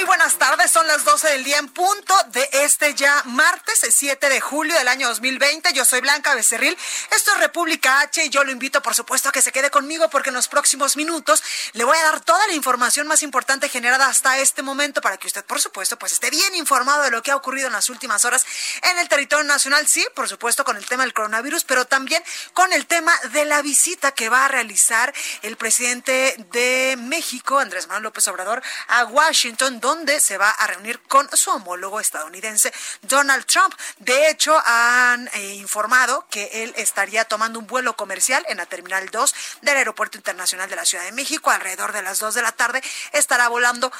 [0.00, 0.70] Muy buenas tardes.
[0.70, 4.88] Son las 12 del día en punto de este ya martes 7 de julio del
[4.88, 5.74] año 2020.
[5.74, 6.74] Yo soy Blanca Becerril.
[7.14, 10.08] Esto es República H y yo lo invito, por supuesto, a que se quede conmigo
[10.08, 11.42] porque en los próximos minutos
[11.74, 15.26] le voy a dar toda la información más importante generada hasta este momento para que
[15.26, 18.24] usted, por supuesto, pues esté bien informado de lo que ha ocurrido en las últimas
[18.24, 18.46] horas
[18.90, 19.86] en el territorio nacional.
[19.86, 22.22] Sí, por supuesto, con el tema del coronavirus, pero también
[22.54, 27.86] con el tema de la visita que va a realizar el presidente de México, Andrés
[27.86, 29.89] Manuel López Obrador, a Washington donde
[30.20, 33.74] se va a reunir con su homólogo estadounidense Donald Trump.
[33.98, 39.08] De hecho, han eh, informado que él estaría tomando un vuelo comercial en la Terminal
[39.10, 41.50] 2 del Aeropuerto Internacional de la Ciudad de México.
[41.50, 42.82] Alrededor de las 2 de la tarde
[43.12, 43.90] estará volando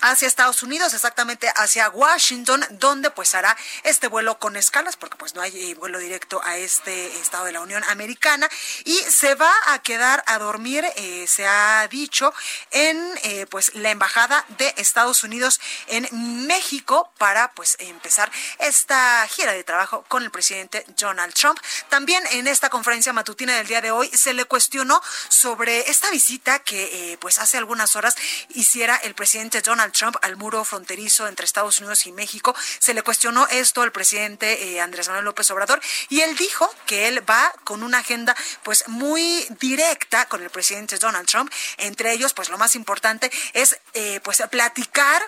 [0.00, 5.34] hacia Estados Unidos, exactamente hacia Washington, donde pues hará este vuelo con escalas, porque pues
[5.34, 8.48] no hay eh, vuelo directo a este estado de la Unión Americana,
[8.84, 12.32] y se va a quedar a dormir, eh, se ha dicho,
[12.70, 16.08] en eh, pues la embajada de Estados Unidos en
[16.46, 21.58] México para pues empezar esta gira de trabajo con el presidente Donald Trump.
[21.88, 26.58] También en esta conferencia matutina del día de hoy se le cuestionó sobre esta visita
[26.58, 28.16] que pues hace algunas horas
[28.50, 32.54] hiciera el presidente Donald Trump al muro fronterizo entre Estados Unidos y México.
[32.78, 37.08] Se le cuestionó esto al presidente eh, Andrés Manuel López Obrador y él dijo que
[37.08, 41.52] él va con una agenda pues muy directa con el presidente Donald Trump.
[41.78, 45.22] Entre ellos, pues lo más importante es eh, pues platicar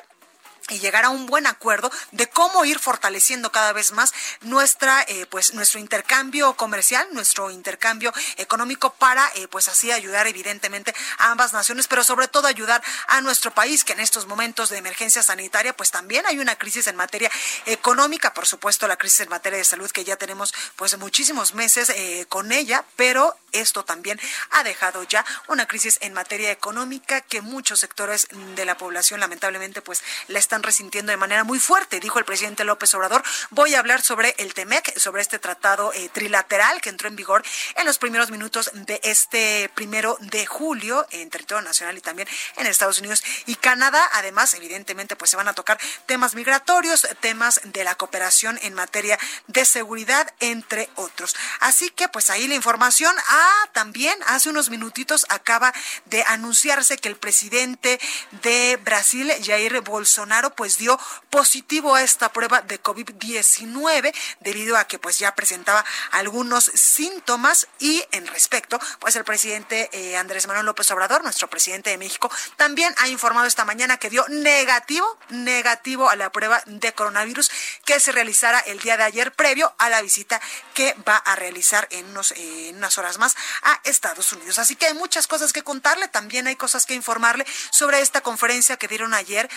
[0.68, 5.26] y llegar a un buen acuerdo de cómo ir fortaleciendo cada vez más nuestra eh,
[5.26, 11.52] pues nuestro intercambio comercial nuestro intercambio económico para eh, pues así ayudar evidentemente a ambas
[11.52, 15.76] naciones pero sobre todo ayudar a nuestro país que en estos momentos de emergencia sanitaria
[15.76, 17.30] pues también hay una crisis en materia
[17.66, 18.34] económica.
[18.34, 22.26] Por supuesto la crisis en materia de salud que ya tenemos pues muchísimos meses eh,
[22.28, 27.80] con ella pero esto también ha dejado ya una crisis en materia económica que muchos
[27.80, 32.24] sectores de la población lamentablemente pues la están resintiendo de manera muy fuerte, dijo el
[32.24, 33.22] presidente López Obrador.
[33.50, 37.42] Voy a hablar sobre el TEMEC, sobre este tratado eh, trilateral que entró en vigor
[37.76, 42.66] en los primeros minutos de este primero de julio en territorio nacional y también en
[42.66, 44.02] Estados Unidos y Canadá.
[44.14, 49.18] Además, evidentemente, pues se van a tocar temas migratorios, temas de la cooperación en materia
[49.46, 51.34] de seguridad, entre otros.
[51.60, 53.14] Así que, pues ahí la información.
[53.28, 55.72] Ah, también hace unos minutitos acaba
[56.06, 58.00] de anunciarse que el presidente
[58.42, 60.98] de Brasil, Jair Bolsonaro, pues dio
[61.30, 68.04] positivo a esta prueba de COVID-19 debido a que pues ya presentaba algunos síntomas y
[68.12, 72.94] en respecto, pues el presidente eh, Andrés Manuel López Obrador, nuestro presidente de México, también
[72.98, 77.50] ha informado esta mañana que dio negativo, negativo a la prueba de coronavirus
[77.84, 80.40] que se realizara el día de ayer previo a la visita
[80.74, 84.58] que va a realizar en, unos, eh, en unas horas más a Estados Unidos.
[84.58, 88.76] Así que hay muchas cosas que contarle, también hay cosas que informarle sobre esta conferencia
[88.76, 89.48] que dieron ayer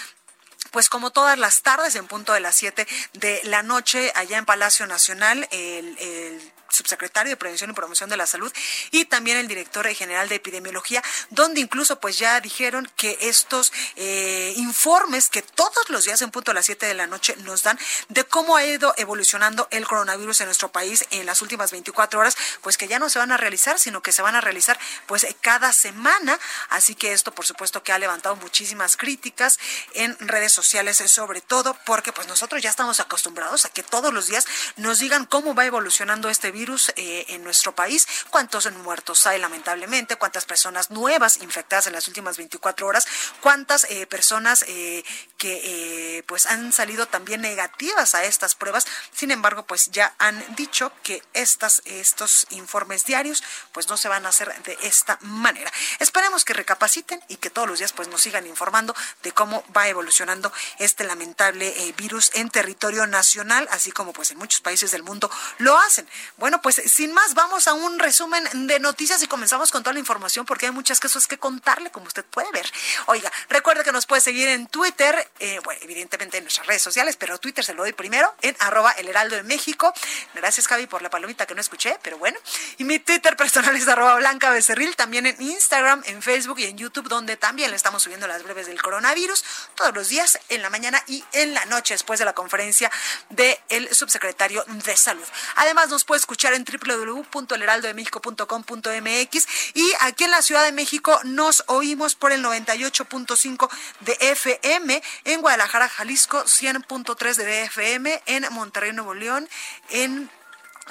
[0.71, 4.45] pues como todas las tardes, en punto de las 7 de la noche, allá en
[4.45, 8.51] Palacio Nacional, el, el subsecretario de Prevención y Promoción de la Salud
[8.91, 14.53] y también el director general de Epidemiología, donde incluso pues ya dijeron que estos eh,
[14.57, 17.79] informes que todos los días en punto a las 7 de la noche nos dan
[18.09, 22.35] de cómo ha ido evolucionando el coronavirus en nuestro país en las últimas 24 horas,
[22.61, 25.25] pues que ya no se van a realizar, sino que se van a realizar pues
[25.41, 26.37] cada semana.
[26.69, 29.59] Así que esto por supuesto que ha levantado muchísimas críticas
[29.93, 34.27] en redes sociales, sobre todo porque pues nosotros ya estamos acostumbrados a que todos los
[34.27, 34.45] días
[34.75, 36.58] nos digan cómo va evolucionando este virus
[36.95, 42.37] eh, en nuestro país, cuántos muertos hay lamentablemente, cuántas personas nuevas infectadas en las últimas
[42.37, 43.07] 24 horas,
[43.41, 45.03] cuántas eh, personas eh,
[45.37, 48.85] que eh, pues han salido también negativas a estas pruebas.
[49.13, 54.25] Sin embargo, pues ya han dicho que estas, estos informes diarios pues no se van
[54.25, 55.71] a hacer de esta manera.
[55.99, 59.87] Esperemos que recapaciten y que todos los días pues nos sigan informando de cómo va
[59.87, 65.29] evolucionando este lamentable virus en territorio nacional, así como pues en muchos países del mundo
[65.59, 66.07] lo hacen.
[66.37, 69.93] Bueno, Bueno, pues sin más, vamos a un resumen de noticias y comenzamos con toda
[69.93, 72.65] la información porque hay muchas cosas que contarle, como usted puede ver.
[73.05, 77.17] Oiga, recuerde que nos puede seguir en Twitter, eh, bueno, evidentemente en nuestras redes sociales,
[77.17, 79.93] pero Twitter se lo doy primero, en arroba el heraldo de México.
[80.33, 82.39] Gracias, Javi, por la palomita que no escuché, pero bueno.
[82.79, 86.79] Y mi Twitter personal es arroba blanca becerril, también en Instagram, en Facebook y en
[86.79, 89.43] YouTube, donde también le estamos subiendo las breves del coronavirus
[89.75, 92.89] todos los días, en la mañana y en la noche, después de la conferencia
[93.29, 95.27] del subsecretario de Salud.
[95.57, 102.15] Además, nos puede escuchar en www.elheraldodemexico.com.mx y aquí en la Ciudad de México nos oímos
[102.15, 103.69] por el 98.5
[104.01, 109.49] de FM, en Guadalajara, Jalisco, 100.3 de FM, en Monterrey, Nuevo León,
[109.89, 110.29] en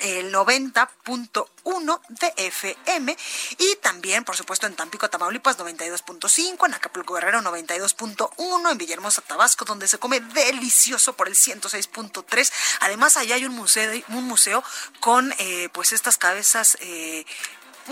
[0.01, 3.17] el 90.1 de FM
[3.59, 9.65] y también, por supuesto, en Tampico, Tamaulipas 92.5, en Acapulco Guerrero 92.1, en Villahermosa, Tabasco,
[9.65, 12.53] donde se come delicioso por el 106.3.
[12.81, 14.63] Además, allá hay un museo, un museo
[15.01, 17.25] con eh, pues estas cabezas eh,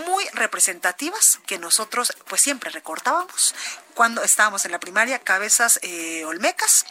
[0.06, 3.55] muy representativas que nosotros pues siempre recortábamos
[3.96, 6.84] cuando estábamos en la primaria, cabezas eh, olmecas.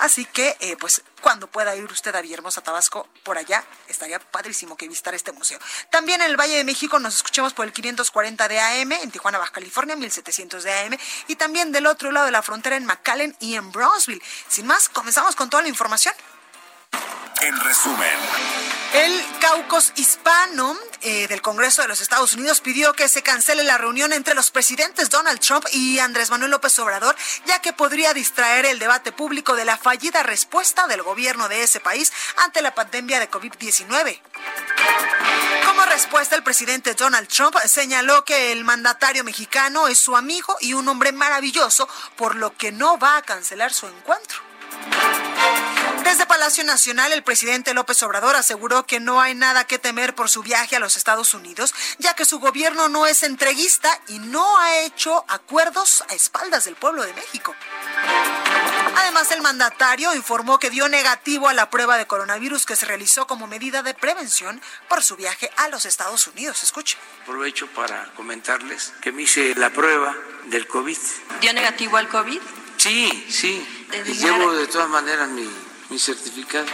[0.00, 4.76] Así que eh, pues cuando pueda ir usted a Villahermosa, Tabasco, por allá, estaría padrísimo
[4.76, 5.60] que visitar este museo.
[5.90, 9.38] También en el Valle de México nos escuchamos por el 540 de AM, en Tijuana,
[9.38, 13.36] Baja California, 1700 de AM, y también del otro lado de la frontera en McAllen
[13.38, 14.20] y en Brownsville.
[14.48, 16.14] Sin más, comenzamos con toda la información.
[17.40, 18.18] En resumen.
[18.94, 23.78] El caucus hispano eh, del Congreso de los Estados Unidos pidió que se cancele la
[23.78, 27.14] reunión entre los presidentes Donald Trump y Andrés Manuel López Obrador,
[27.46, 31.78] ya que podría distraer el debate público de la fallida respuesta del gobierno de ese
[31.78, 34.20] país ante la pandemia de COVID-19.
[35.64, 40.72] Como respuesta, el presidente Donald Trump señaló que el mandatario mexicano es su amigo y
[40.72, 44.47] un hombre maravilloso, por lo que no va a cancelar su encuentro.
[46.08, 50.30] Desde Palacio Nacional, el presidente López Obrador aseguró que no hay nada que temer por
[50.30, 54.56] su viaje a los Estados Unidos, ya que su gobierno no es entreguista y no
[54.56, 57.54] ha hecho acuerdos a espaldas del pueblo de México.
[58.96, 63.26] Además, el mandatario informó que dio negativo a la prueba de coronavirus que se realizó
[63.26, 66.62] como medida de prevención por su viaje a los Estados Unidos.
[66.62, 66.96] Escuche.
[67.24, 70.16] Aprovecho para comentarles que me hice la prueba
[70.46, 70.98] del COVID.
[71.42, 72.40] ¿Dio negativo al COVID?
[72.78, 73.86] Sí, sí.
[74.06, 76.68] Y llevo de todas maneras mi mi certificado.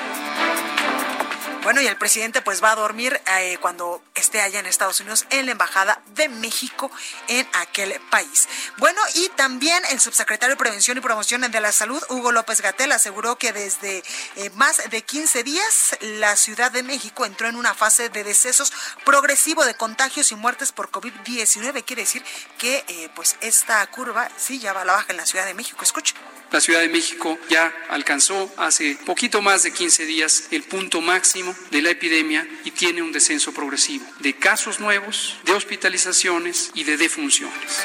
[1.65, 5.25] Bueno, y el presidente pues va a dormir eh, cuando esté allá en Estados Unidos
[5.31, 6.91] en la Embajada de México
[7.27, 8.47] en aquel país.
[8.77, 12.93] Bueno, y también el subsecretario de Prevención y Promoción de la Salud, Hugo López Gatel,
[12.93, 14.03] aseguró que desde
[14.37, 18.71] eh, más de 15 días la Ciudad de México entró en una fase de decesos
[19.07, 21.83] progresivo de contagios y muertes por COVID-19.
[21.83, 22.23] Quiere decir
[22.59, 25.55] que eh, pues esta curva sí ya va a la baja en la Ciudad de
[25.55, 25.83] México.
[25.83, 26.15] Escucha.
[26.51, 31.54] La Ciudad de México ya alcanzó hace poquito más de 15 días el punto máximo
[31.71, 36.97] de la epidemia y tiene un descenso progresivo de casos nuevos, de hospitalizaciones y de
[36.97, 37.85] defunciones.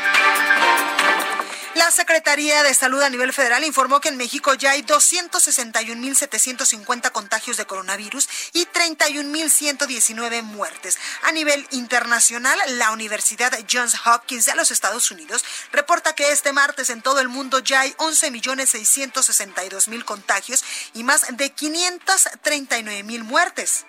[1.89, 7.57] La Secretaría de Salud a nivel federal informó que en México ya hay 261.750 contagios
[7.57, 10.99] de coronavirus y 31.119 muertes.
[11.23, 16.91] A nivel internacional, la Universidad Johns Hopkins de los Estados Unidos reporta que este martes
[16.91, 20.63] en todo el mundo ya hay 11.662.000 contagios
[20.93, 23.87] y más de 539.000 muertes.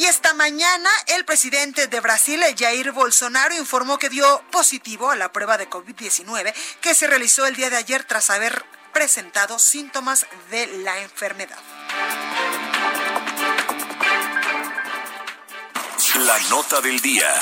[0.00, 5.30] Y esta mañana el presidente de Brasil, Jair Bolsonaro, informó que dio positivo a la
[5.30, 8.64] prueba de COVID-19 que se realizó el día de ayer tras haber
[8.94, 11.58] presentado síntomas de la enfermedad.
[16.26, 17.32] La nota del día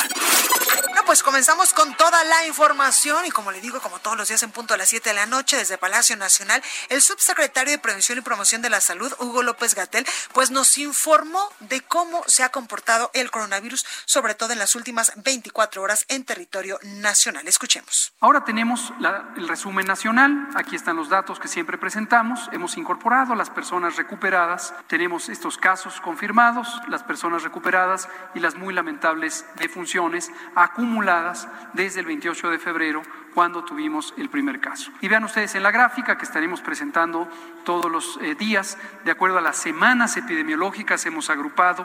[1.09, 4.51] pues comenzamos con toda la información y como le digo, como todos los días en
[4.51, 8.21] punto a las 7 de la noche desde Palacio Nacional, el subsecretario de Prevención y
[8.21, 10.05] Promoción de la Salud, Hugo López Gatel,
[10.35, 15.13] pues nos informó de cómo se ha comportado el coronavirus, sobre todo en las últimas
[15.17, 17.49] 24 horas en territorio nacional.
[17.49, 18.13] Escuchemos.
[18.21, 18.93] Ahora tenemos
[19.39, 20.51] el resumen nacional.
[20.57, 22.51] Aquí están los datos que siempre presentamos.
[22.53, 24.75] Hemos incorporado a las personas recuperadas.
[24.89, 32.07] Tenemos estos casos confirmados, las personas recuperadas y las muy lamentables defunciones acumuladas desde el
[32.07, 33.03] 28 de febrero,
[33.35, 34.91] cuando tuvimos el primer caso.
[35.01, 37.29] Y vean ustedes en la gráfica que estaremos presentando
[37.65, 41.85] todos los eh, días, de acuerdo a las semanas epidemiológicas, hemos agrupado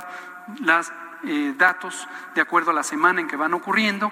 [0.62, 0.92] los
[1.26, 4.12] eh, datos de acuerdo a la semana en que van ocurriendo.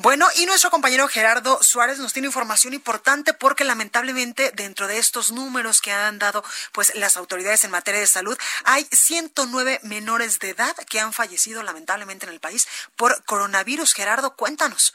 [0.00, 5.32] Bueno, y nuestro compañero Gerardo Suárez nos tiene información importante porque lamentablemente dentro de estos
[5.32, 10.50] números que han dado pues las autoridades en materia de salud, hay 109 menores de
[10.50, 13.92] edad que han fallecido lamentablemente en el país por coronavirus.
[13.92, 14.94] Gerardo, cuéntanos.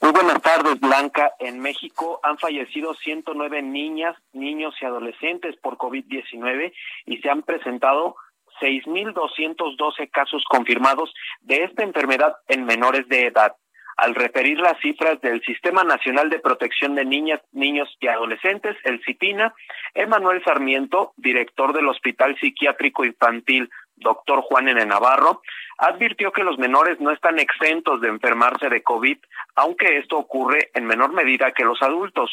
[0.00, 1.32] Muy buenas tardes, Blanca.
[1.40, 6.72] En México han fallecido 109 niñas, niños y adolescentes por COVID-19
[7.06, 8.14] y se han presentado
[8.60, 13.56] 6.212 casos confirmados de esta enfermedad en menores de edad.
[13.96, 19.00] Al referir las cifras del Sistema Nacional de Protección de Niñas, Niños y Adolescentes, el
[19.04, 19.54] CIPINA,
[19.94, 24.84] Emanuel Sarmiento, director del Hospital Psiquiátrico Infantil doctor Juan N.
[24.86, 25.42] Navarro,
[25.78, 29.18] advirtió que los menores no están exentos de enfermarse de COVID,
[29.56, 32.30] aunque esto ocurre en menor medida que los adultos.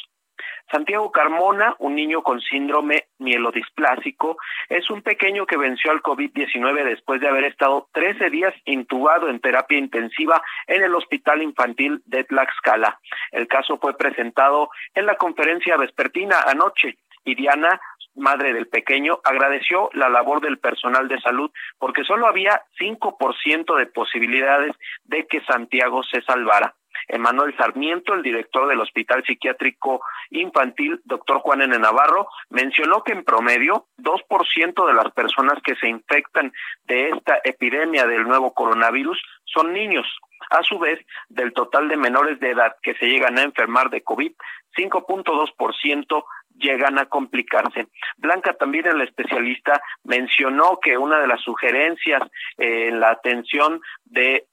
[0.70, 4.38] Santiago Carmona, un niño con síndrome mielodisplásico,
[4.70, 9.39] es un pequeño que venció al COVID-19 después de haber estado 13 días intubado en
[9.39, 13.00] terapia intensiva en el Hospital Infantil de Tlaxcala.
[13.32, 17.80] El caso fue presentado en la conferencia vespertina anoche y Diana
[18.15, 23.86] madre del pequeño, agradeció la labor del personal de salud porque solo había 5% de
[23.88, 24.75] posibilidades
[25.06, 26.75] de que Santiago se salvara.
[27.08, 31.77] Emanuel Sarmiento, el director del Hospital Psiquiátrico Infantil, doctor Juan N.
[31.77, 36.53] Navarro, mencionó que en promedio 2% de las personas que se infectan
[36.86, 40.08] de esta epidemia del nuevo coronavirus son niños.
[40.50, 44.01] A su vez, del total de menores de edad que se llegan a enfermar de
[44.01, 44.31] COVID,
[44.75, 46.24] 5.2%
[46.58, 47.88] llegan a complicarse.
[48.17, 52.22] Blanca también el especialista mencionó que una de las sugerencias
[52.58, 54.46] en la atención de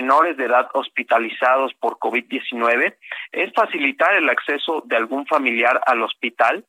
[0.00, 2.94] menores de edad hospitalizados por COVID-19
[3.32, 6.64] es facilitar el acceso de algún familiar al hospital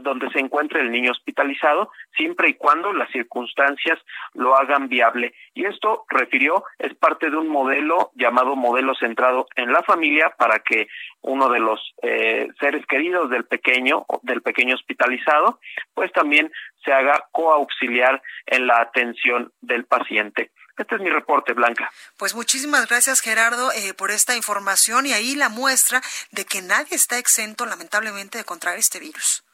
[0.00, 3.98] donde se encuentre el niño hospitalizado, siempre y cuando las circunstancias
[4.34, 5.34] lo hagan viable.
[5.54, 10.60] Y esto, refirió, es parte de un modelo llamado modelo centrado en la familia para
[10.60, 10.88] que
[11.22, 15.60] uno de los eh, seres queridos del pequeño, del pequeño hospitalizado,
[15.94, 16.52] pues también
[16.84, 20.50] se haga coauxiliar en la atención del paciente.
[20.78, 21.90] Este es mi reporte, Blanca.
[22.16, 26.94] Pues muchísimas gracias, Gerardo, eh, por esta información y ahí la muestra de que nadie
[26.94, 29.44] está exento, lamentablemente, de contraer este virus.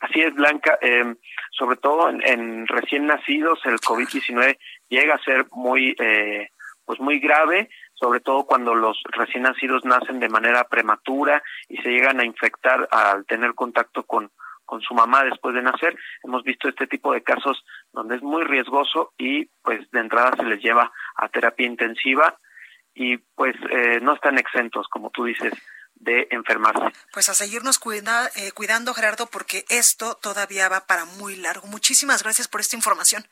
[0.00, 0.78] Así es, Blanca.
[0.80, 1.14] Eh,
[1.50, 6.48] sobre todo en, recién nacidos, el COVID-19 llega a ser muy, eh,
[6.86, 11.90] pues muy grave, sobre todo cuando los recién nacidos nacen de manera prematura y se
[11.90, 14.30] llegan a infectar al tener contacto con
[14.66, 15.96] con su mamá después de nacer.
[16.22, 20.44] Hemos visto este tipo de casos donde es muy riesgoso y pues de entrada se
[20.44, 22.38] les lleva a terapia intensiva
[22.94, 25.52] y pues eh, no están exentos, como tú dices,
[25.94, 26.92] de enfermarse.
[27.12, 31.66] Pues a seguirnos cuida, eh, cuidando, Gerardo, porque esto todavía va para muy largo.
[31.68, 33.26] Muchísimas gracias por esta información.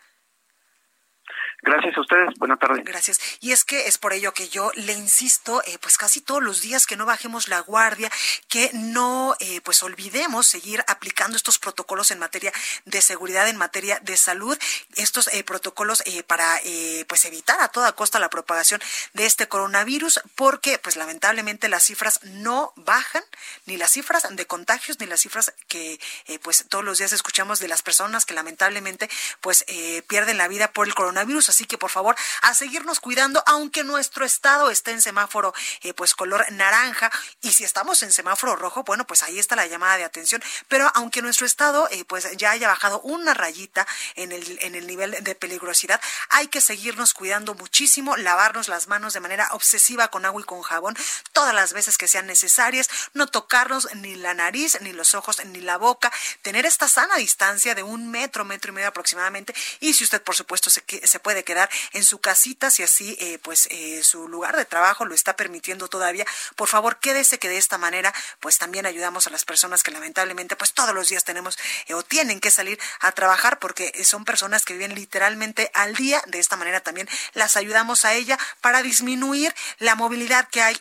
[1.64, 2.34] Gracias a ustedes.
[2.36, 2.84] Buenas tardes.
[2.84, 3.18] Gracias.
[3.40, 6.60] Y es que es por ello que yo le insisto, eh, pues casi todos los
[6.60, 8.12] días que no bajemos la guardia,
[8.48, 12.52] que no, eh, pues olvidemos seguir aplicando estos protocolos en materia
[12.84, 14.58] de seguridad, en materia de salud,
[14.96, 16.60] estos eh, protocolos para,
[17.08, 18.82] pues evitar a toda costa la propagación
[19.14, 23.24] de este coronavirus, porque, pues lamentablemente las cifras no bajan,
[23.64, 25.98] ni las cifras de contagios, ni las cifras que,
[26.42, 29.08] pues todos los días escuchamos de las personas que lamentablemente,
[29.40, 29.64] pues
[30.06, 34.24] pierden la vida por el coronavirus Así que por favor, a seguirnos cuidando, aunque nuestro
[34.24, 37.12] estado esté en semáforo eh, pues color naranja.
[37.42, 40.42] Y si estamos en semáforo rojo, bueno, pues ahí está la llamada de atención.
[40.66, 44.88] Pero aunque nuestro estado eh, pues ya haya bajado una rayita en el, en el
[44.88, 50.24] nivel de peligrosidad, hay que seguirnos cuidando muchísimo, lavarnos las manos de manera obsesiva con
[50.24, 50.96] agua y con jabón
[51.32, 55.60] todas las veces que sean necesarias, no tocarnos ni la nariz, ni los ojos, ni
[55.60, 59.54] la boca, tener esta sana distancia de un metro, metro y medio aproximadamente.
[59.78, 63.38] Y si usted, por supuesto, se, se puede quedar en su casita, si así eh,
[63.38, 67.58] pues eh, su lugar de trabajo lo está permitiendo todavía, por favor quédese que de
[67.58, 71.58] esta manera pues también ayudamos a las personas que lamentablemente pues todos los días tenemos
[71.86, 76.22] eh, o tienen que salir a trabajar porque son personas que viven literalmente al día,
[76.26, 80.80] de esta manera también las ayudamos a ella para disminuir la movilidad que hay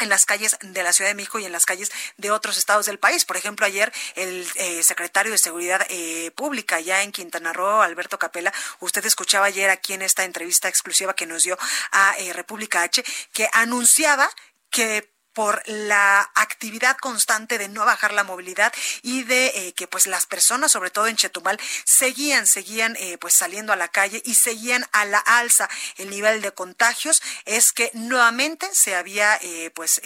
[0.00, 2.86] en las calles de la Ciudad de México y en las calles de otros estados
[2.86, 3.24] del país.
[3.24, 8.18] Por ejemplo, ayer el eh, secretario de Seguridad eh, Pública ya en Quintana Roo, Alberto
[8.18, 11.58] Capela, usted escuchaba ayer aquí en esta entrevista exclusiva que nos dio
[11.92, 14.28] a eh, República H, que anunciaba
[14.70, 18.72] que por la actividad constante de no bajar la movilidad
[19.02, 23.34] y de eh, que pues las personas, sobre todo en Chetumal, seguían, seguían eh, pues
[23.34, 25.68] saliendo a la calle y seguían a la alza.
[25.96, 30.00] El nivel de contagios, es que nuevamente se había eh, pues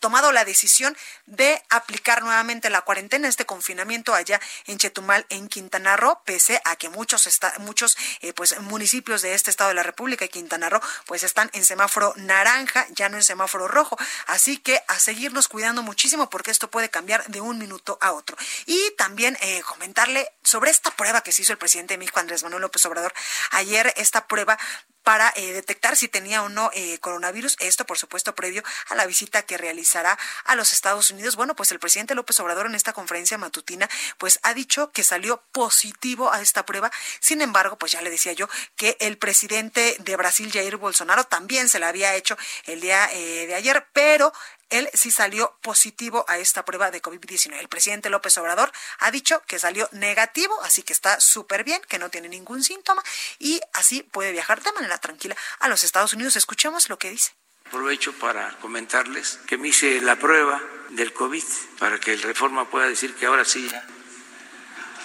[0.00, 5.96] tomado la decisión de aplicar nuevamente la cuarentena, este confinamiento allá en Chetumal, en Quintana
[5.96, 7.96] Roo, pese a que muchos está, muchos
[8.34, 12.12] pues municipios de este estado de la República y Quintana Roo pues están en semáforo
[12.16, 16.90] naranja, ya no en semáforo rojo, así que a seguirnos cuidando muchísimo porque esto puede
[16.90, 18.36] cambiar de un minuto a otro.
[18.66, 22.42] Y también eh, comentarle sobre esta prueba que se hizo el presidente de México, Andrés
[22.42, 23.12] Manuel López Obrador,
[23.50, 24.58] ayer esta prueba
[25.06, 27.56] para eh, detectar si tenía o no eh, coronavirus.
[27.60, 31.36] Esto, por supuesto, previo a la visita que realizará a los Estados Unidos.
[31.36, 35.44] Bueno, pues el presidente López Obrador en esta conferencia matutina, pues ha dicho que salió
[35.52, 36.90] positivo a esta prueba.
[37.20, 41.68] Sin embargo, pues ya le decía yo que el presidente de Brasil, Jair Bolsonaro, también
[41.68, 44.32] se la había hecho el día de ayer, pero
[44.70, 47.58] él sí salió positivo a esta prueba de COVID-19.
[47.58, 51.98] El presidente López Obrador ha dicho que salió negativo, así que está súper bien, que
[51.98, 53.02] no tiene ningún síntoma
[53.38, 56.36] y así puede viajar de manera tranquila a los Estados Unidos.
[56.36, 57.32] Escuchemos lo que dice.
[57.66, 61.44] Aprovecho para comentarles que me hice la prueba del COVID
[61.78, 63.84] para que el Reforma pueda decir que ahora sí ya,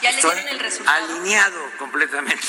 [0.01, 1.05] ¿Ya le dieron el resultado?
[1.05, 2.47] alineado completamente.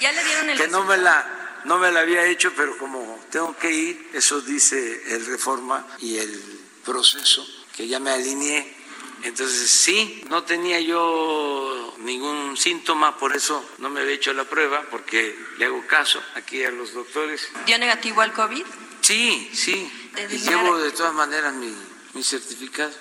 [0.00, 0.84] ¿Ya le dieron el que no resultado?
[0.84, 1.34] me la
[1.64, 6.16] no me la había hecho, pero como tengo que ir, eso dice el Reforma y
[6.16, 6.40] el
[6.84, 8.76] proceso, que ya me alineé.
[9.24, 14.86] Entonces, sí, no tenía yo ningún síntoma, por eso no me había hecho la prueba,
[14.90, 17.48] porque le hago caso aquí a los doctores.
[17.66, 18.64] ¿Dio negativo al COVID?
[19.00, 19.90] Sí, sí,
[20.30, 21.74] y llevo de todas maneras mi,
[22.14, 22.92] mi certificado.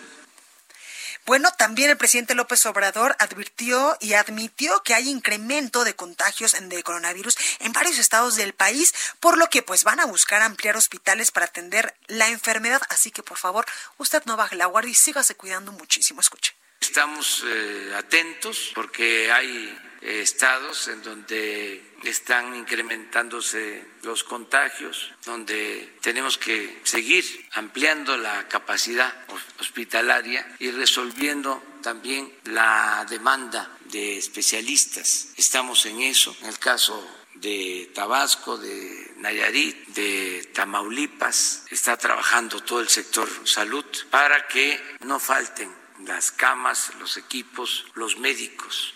[1.27, 6.83] Bueno, también el presidente López Obrador advirtió y admitió que hay incremento de contagios de
[6.83, 11.31] coronavirus en varios estados del país, por lo que pues van a buscar ampliar hospitales
[11.31, 12.81] para atender la enfermedad.
[12.87, 13.65] Así que por favor,
[13.97, 16.21] usted no baje la guardia y sígase cuidando muchísimo.
[16.21, 16.55] Escuche.
[16.79, 26.37] Estamos eh, atentos porque hay eh, estados en donde están incrementándose los contagios, donde tenemos
[26.37, 35.29] que seguir ampliando la capacidad hos- hospitalaria y resolviendo también la demanda de especialistas.
[35.37, 36.35] Estamos en eso.
[36.41, 36.95] En el caso
[37.35, 45.19] de Tabasco, de Nayarit, de Tamaulipas, está trabajando todo el sector salud para que no
[45.19, 45.71] falten
[46.07, 48.93] las camas, los equipos, los médicos.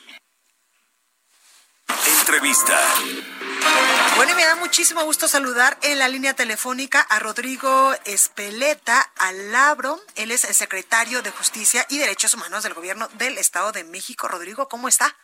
[2.20, 2.80] Entrevista.
[4.16, 10.00] Bueno, y me da muchísimo gusto saludar en la línea telefónica a Rodrigo Espeleta Alabro.
[10.16, 14.28] Él es el secretario de Justicia y Derechos Humanos del Gobierno del Estado de México.
[14.28, 15.16] Rodrigo, ¿cómo está?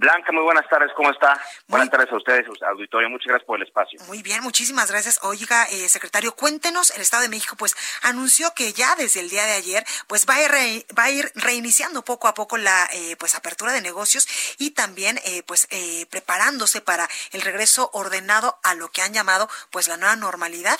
[0.00, 1.36] Blanca, muy buenas tardes, ¿cómo está?
[1.66, 3.98] Buenas tardes a ustedes, auditorio, muchas gracias por el espacio.
[4.06, 5.18] Muy bien, muchísimas gracias.
[5.24, 9.44] Oiga, eh, secretario, cuéntenos, el Estado de México pues anunció que ya desde el día
[9.44, 12.88] de ayer pues va a ir, re- va a ir reiniciando poco a poco la
[12.92, 18.56] eh, pues apertura de negocios y también eh, pues eh, preparándose para el regreso ordenado
[18.62, 20.78] a lo que han llamado pues la nueva normalidad.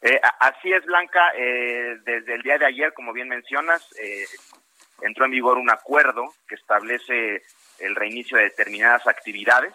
[0.00, 4.26] Eh, así es, Blanca, eh, desde el día de ayer, como bien mencionas, eh,
[5.02, 7.42] entró en vigor un acuerdo que establece
[7.78, 9.74] el reinicio de determinadas actividades,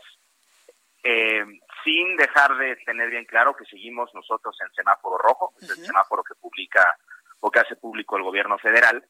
[1.04, 1.44] eh,
[1.84, 6.24] sin dejar de tener bien claro que seguimos nosotros en semáforo rojo, es el semáforo
[6.24, 6.98] que publica
[7.42, 9.04] o que hace público el gobierno federal,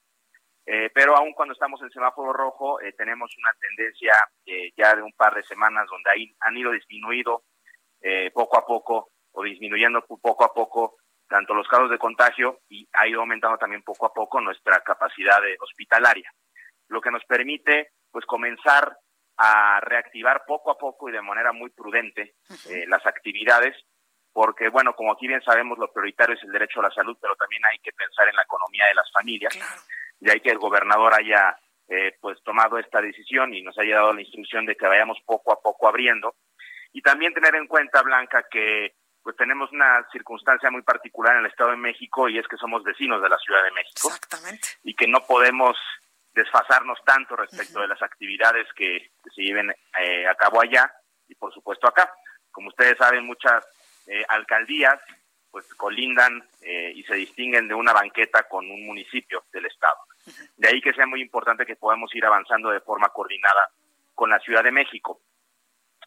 [0.65, 4.13] Eh, pero aún cuando estamos en semáforo rojo, eh, tenemos una tendencia
[4.45, 7.43] eh, ya de un par de semanas donde ahí han ido disminuido
[8.02, 10.95] eh, poco a poco o disminuyendo po- poco a poco
[11.27, 15.41] tanto los casos de contagio y ha ido aumentando también poco a poco nuestra capacidad
[15.41, 16.31] de hospitalaria,
[16.89, 18.97] lo que nos permite pues comenzar
[19.38, 22.36] a reactivar poco a poco y de manera muy prudente
[22.69, 23.75] eh, las actividades,
[24.31, 27.36] porque bueno, como aquí bien sabemos, lo prioritario es el derecho a la salud, pero
[27.36, 29.57] también hay que pensar en la economía de las familias,
[30.19, 31.57] y hay que el gobernador haya
[31.88, 35.51] eh, pues tomado esta decisión y nos haya dado la instrucción de que vayamos poco
[35.51, 36.36] a poco abriendo,
[36.91, 41.51] y también tener en cuenta, Blanca, que pues tenemos una circunstancia muy particular en el
[41.51, 44.67] Estado de México y es que somos vecinos de la Ciudad de México Exactamente.
[44.83, 45.77] y que no podemos
[46.33, 50.91] desfasarnos tanto respecto de las actividades que, que se lleven eh, a cabo allá
[51.27, 52.13] y por supuesto acá.
[52.51, 53.65] Como ustedes saben, muchas
[54.07, 54.99] eh, alcaldías
[55.49, 59.97] pues colindan eh, y se distinguen de una banqueta con un municipio del estado.
[60.57, 63.69] De ahí que sea muy importante que podamos ir avanzando de forma coordinada
[64.15, 65.21] con la Ciudad de México.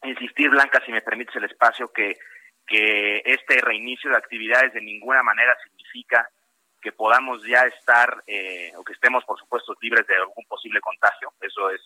[0.03, 2.19] Insistir, Blanca, si me permites el espacio, que,
[2.67, 6.29] que este reinicio de actividades de ninguna manera significa
[6.81, 11.33] que podamos ya estar eh, o que estemos, por supuesto, libres de algún posible contagio.
[11.41, 11.81] Eso es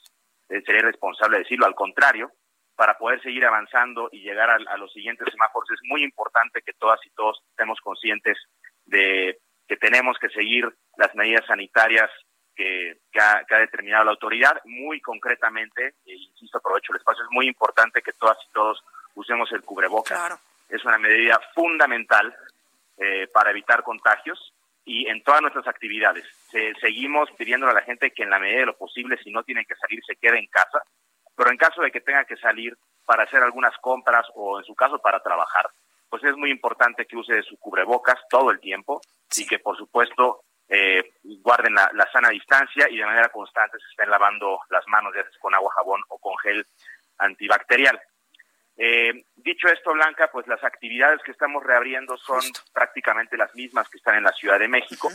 [0.49, 1.67] eh, sería responsable decirlo.
[1.67, 2.33] Al contrario,
[2.75, 6.73] para poder seguir avanzando y llegar a, a los siguientes semáforos es muy importante que
[6.73, 8.39] todas y todos estemos conscientes
[8.87, 9.39] de
[9.69, 12.11] que tenemos que seguir las medidas sanitarias
[12.57, 14.61] que, que, ha, que ha determinado la autoridad.
[14.65, 18.83] Muy concretamente, e insisto, aprovecho el espacio, es muy importante que todas y todos
[19.15, 20.19] usemos el cubrebocas.
[20.19, 20.41] Claro.
[20.71, 22.35] Es una medida fundamental
[22.97, 24.53] eh, para evitar contagios
[24.85, 26.25] y en todas nuestras actividades.
[26.51, 29.43] Se, seguimos pidiéndole a la gente que en la medida de lo posible, si no
[29.43, 30.83] tiene que salir, se quede en casa,
[31.37, 34.75] pero en caso de que tenga que salir para hacer algunas compras o en su
[34.75, 35.69] caso para trabajar,
[36.09, 39.01] pues es muy importante que use su cubrebocas todo el tiempo
[39.37, 43.91] y que por supuesto eh, guarden la, la, sana distancia y de manera constante se
[43.91, 46.67] estén lavando las manos ya sea con agua, jabón o con gel
[47.19, 48.01] antibacterial.
[48.83, 52.41] Eh, dicho esto, Blanca, pues las actividades que estamos reabriendo son
[52.73, 55.11] prácticamente las mismas que están en la Ciudad de México,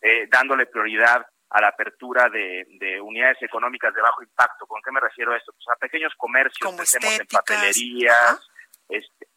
[0.00, 4.66] eh, dándole prioridad a la apertura de, unidades económicas de bajo impacto.
[4.66, 5.52] ¿Con qué me refiero a esto?
[5.52, 8.40] Pues a pequeños comercios, Como en papelerías,
[8.88, 9.28] este,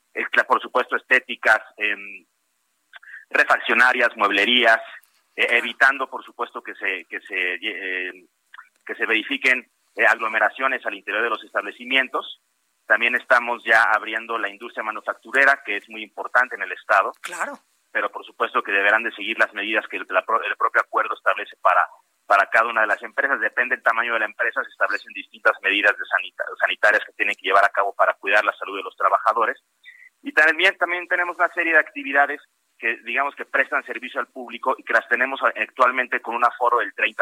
[0.47, 2.25] por supuesto estéticas, em,
[3.29, 4.79] refaccionarias, mueblerías,
[5.35, 8.25] eh, evitando por supuesto que se que se eh,
[8.85, 12.41] que se verifiquen eh, aglomeraciones al interior de los establecimientos.
[12.89, 17.11] También estamos ya abriendo la industria manufacturera, que es muy importante en el estado.
[17.21, 17.53] Claro.
[17.91, 21.55] Pero por supuesto que deberán de seguir las medidas que el, el propio acuerdo establece
[21.61, 21.85] para
[22.25, 23.39] para cada una de las empresas.
[23.39, 26.03] Depende del tamaño de la empresa, se establecen distintas medidas de
[26.59, 29.57] sanitarias que tienen que llevar a cabo para cuidar la salud de los trabajadores.
[30.23, 32.41] Y también, también tenemos una serie de actividades
[32.77, 36.79] que digamos que prestan servicio al público y que las tenemos actualmente con un aforo
[36.79, 37.17] del 30%.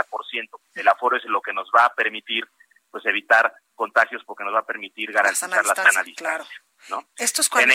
[0.76, 2.48] El aforo es lo que nos va a permitir
[2.90, 6.56] pues evitar contagios porque nos va a permitir garantizar la sana distancia.
[6.90, 7.08] ¿no?
[7.16, 7.72] ¿Estos en,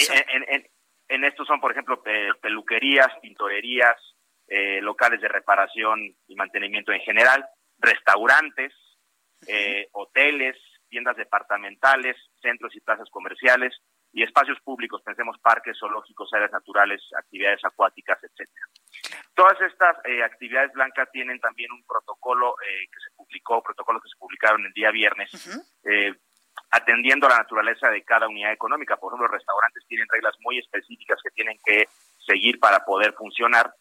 [0.48, 0.70] En,
[1.08, 2.02] en, estos son, por ejemplo,
[2.40, 3.96] peluquerías, pintorerías,
[4.48, 7.46] eh, locales de reparación y mantenimiento en general,
[7.78, 8.72] restaurantes,
[9.46, 10.56] eh, hoteles,
[10.88, 13.74] tiendas departamentales, centros y plazas comerciales,
[14.12, 18.66] y espacios públicos, pensemos parques, zoológicos, áreas naturales, actividades acuáticas, etcétera.
[19.34, 24.10] Todas estas eh, actividades blancas tienen también un protocolo eh, que se publicó, protocolos que
[24.10, 25.30] se publicaron el día viernes,
[25.84, 26.14] eh,
[26.70, 28.96] atendiendo a la naturaleza de cada unidad económica.
[28.96, 31.88] Por ejemplo, los restaurantes tienen reglas muy específicas que tienen que
[32.26, 33.72] seguir para poder funcionar.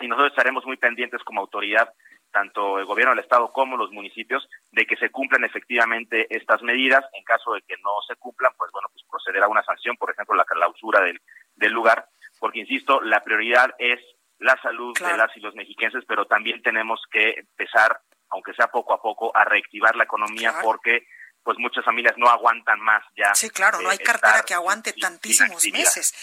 [0.00, 1.92] Y nosotros estaremos muy pendientes como autoridad
[2.30, 7.04] tanto el gobierno del estado como los municipios de que se cumplan efectivamente estas medidas.
[7.14, 10.10] En caso de que no se cumplan pues bueno pues proceder a una sanción por
[10.10, 11.20] ejemplo la clausura del,
[11.56, 12.06] del lugar
[12.38, 14.00] porque insisto la prioridad es
[14.38, 18.92] la salud de las y los mexiquenses pero también tenemos que empezar aunque sea poco
[18.92, 21.06] a poco a reactivar la economía porque
[21.42, 25.64] pues muchas familias no aguantan más ya sí claro no hay cartera que aguante tantísimos
[25.72, 26.14] meses.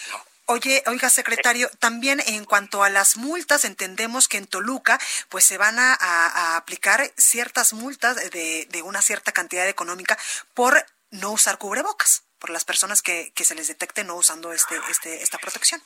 [0.47, 4.99] Oye, oiga, secretario, también en cuanto a las multas, entendemos que en Toluca,
[5.30, 10.19] pues se van a, aplicar ciertas multas de, de, una cierta cantidad económica
[10.54, 14.80] por no usar cubrebocas, por las personas que, que se les detecte no usando este,
[14.89, 15.82] este, esta protección.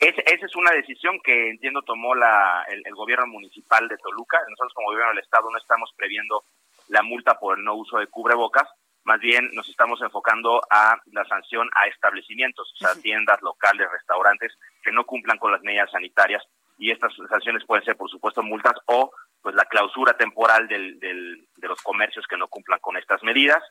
[0.00, 4.38] Esa es una decisión que entiendo tomó la, el, el, gobierno municipal de Toluca.
[4.48, 6.42] Nosotros como gobierno del estado no estamos previendo
[6.88, 8.68] la multa por el no uso de cubrebocas,
[9.04, 14.52] más bien nos estamos enfocando a la sanción a establecimientos, o sea, tiendas, locales, restaurantes
[14.82, 16.42] que no cumplan con las medidas sanitarias
[16.78, 19.10] y estas sanciones pueden ser, por supuesto, multas o
[19.42, 23.62] pues la clausura temporal del, del, de los comercios que no cumplan con estas medidas.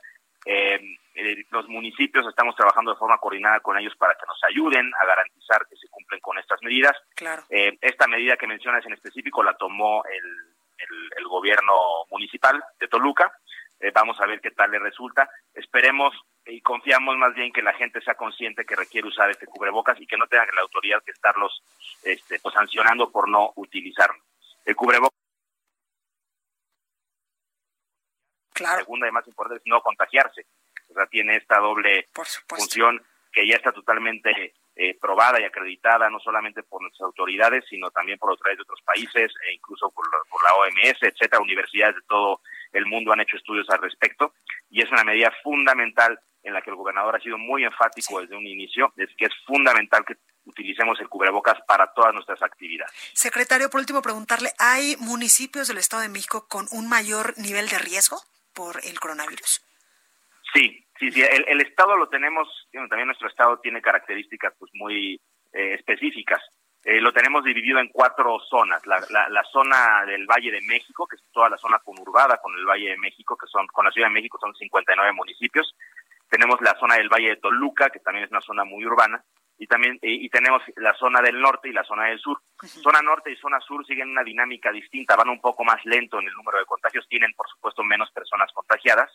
[0.45, 0.79] Eh,
[1.15, 5.05] eh, los municipios estamos trabajando de forma coordinada con ellos para que nos ayuden a
[5.05, 6.95] garantizar que se cumplen con estas medidas.
[7.15, 7.43] Claro.
[7.49, 10.25] Eh, esta medida que mencionas en específico la tomó el,
[10.77, 11.73] el, el gobierno
[12.09, 13.31] municipal de Toluca
[13.79, 15.29] eh, vamos a ver qué tal le resulta.
[15.53, 16.13] Esperemos
[16.45, 20.07] y confiamos más bien que la gente sea consciente que requiere usar este cubrebocas y
[20.07, 21.63] que no tenga la autoridad que estarlos
[22.03, 24.21] este, pues, sancionando por no utilizarlo.
[24.65, 25.17] El cubrebocas.
[28.53, 28.79] Claro.
[28.79, 30.45] segunda y más importante es no contagiarse.
[30.89, 32.07] O sea, tiene esta doble
[32.47, 33.01] función
[33.31, 38.17] que ya está totalmente eh, probada y acreditada no solamente por nuestras autoridades, sino también
[38.17, 42.39] por otras de otros países e incluso por, por la OMS, etcétera, universidades de todo
[42.71, 44.35] el mundo han hecho estudios al respecto
[44.69, 48.37] y es una medida fundamental en la que el gobernador ha sido muy enfático desde
[48.37, 50.15] un inicio, es que es fundamental que
[50.45, 52.93] utilicemos el cubrebocas para todas nuestras actividades.
[53.11, 57.79] Secretario, por último, preguntarle, ¿hay municipios del Estado de México con un mayor nivel de
[57.79, 58.21] riesgo
[58.53, 59.61] por el coronavirus?
[60.59, 65.13] Sí, sí, sí, el, Estado lo tenemos, también nuestro Estado tiene características pues muy
[65.53, 66.41] eh, específicas.
[66.83, 68.85] Eh, lo tenemos dividido en cuatro zonas.
[68.85, 72.65] La, la, zona del Valle de México, que es toda la zona conurbada con el
[72.65, 75.73] Valle de México, que son con la Ciudad de México son 59 municipios.
[76.29, 79.23] Tenemos la zona del Valle de Toluca, que también es una zona muy urbana,
[79.57, 82.41] y también y, tenemos la zona del norte y la zona del sur.
[82.65, 86.27] Zona norte y zona sur siguen una dinámica distinta, van un poco más lento en
[86.27, 89.09] el número de contagios, tienen por supuesto menos personas contagiadas,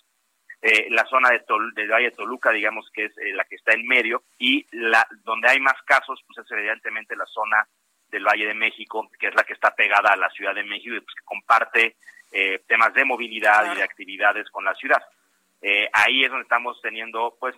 [0.67, 3.75] eh, la zona de del Valle de Toluca, digamos que es eh, la que está
[3.75, 7.69] en medio, y la donde hay más casos, pues es evidentemente la zona
[8.09, 10.95] del Valle de México, que es la que está pegada a la Ciudad de México
[10.95, 11.97] y pues, que comparte
[12.33, 15.03] eh, temas de movilidad y de actividades con la ciudad.
[15.93, 17.55] ahí es donde estamos teniendo, pues,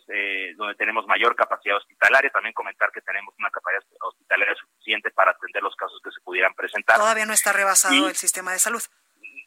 [0.57, 2.31] donde tenemos mayor capacidad hospitalaria.
[2.31, 6.55] También comentar que tenemos una capacidad hospitalaria suficiente para atender los casos que se pudieran
[6.55, 6.97] presentar.
[6.97, 8.83] Todavía no está rebasado el sistema de salud.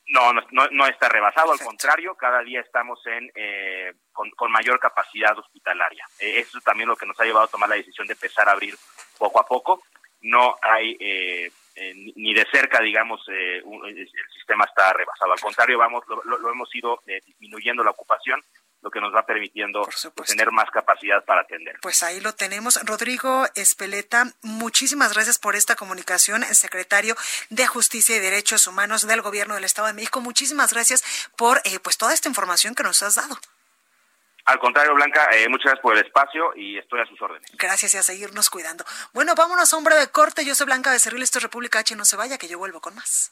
[0.10, 5.38] No, no, no está rebasado, al contrario, cada día estamos en eh, con, mayor capacidad
[5.38, 6.04] hospitalaria.
[6.20, 8.50] Eh, eso es también lo que nos ha llevado a tomar la decisión de empezar
[8.50, 8.76] a abrir
[9.20, 9.84] poco a poco.
[10.22, 11.52] No hay eh,
[12.16, 15.32] ni de cerca, digamos, el sistema está rebasado.
[15.32, 18.44] Al contrario, vamos, lo, hemos ido disminuyendo la ocupación
[18.82, 19.88] lo que nos va permitiendo
[20.26, 21.80] tener más capacidad para atender.
[21.82, 22.80] Pues ahí lo tenemos.
[22.86, 27.16] Rodrigo Espeleta, muchísimas gracias por esta comunicación, secretario
[27.50, 30.22] de Justicia y Derechos Humanos del Gobierno del Estado de México.
[30.22, 31.04] Muchísimas gracias
[31.36, 33.38] por eh, pues toda esta información que nos has dado.
[34.46, 37.52] Al contrario, Blanca, eh, muchas gracias por el espacio y estoy a sus órdenes.
[37.54, 38.84] Gracias y a seguirnos cuidando.
[39.14, 40.44] Bueno, vámonos a un breve corte.
[40.44, 41.96] Yo soy Blanca Becerril, esto es República H.
[41.96, 43.32] No se vaya, que yo vuelvo con más.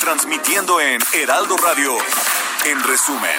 [0.00, 1.96] transmitiendo en Heraldo Radio.
[2.64, 3.38] En resumen,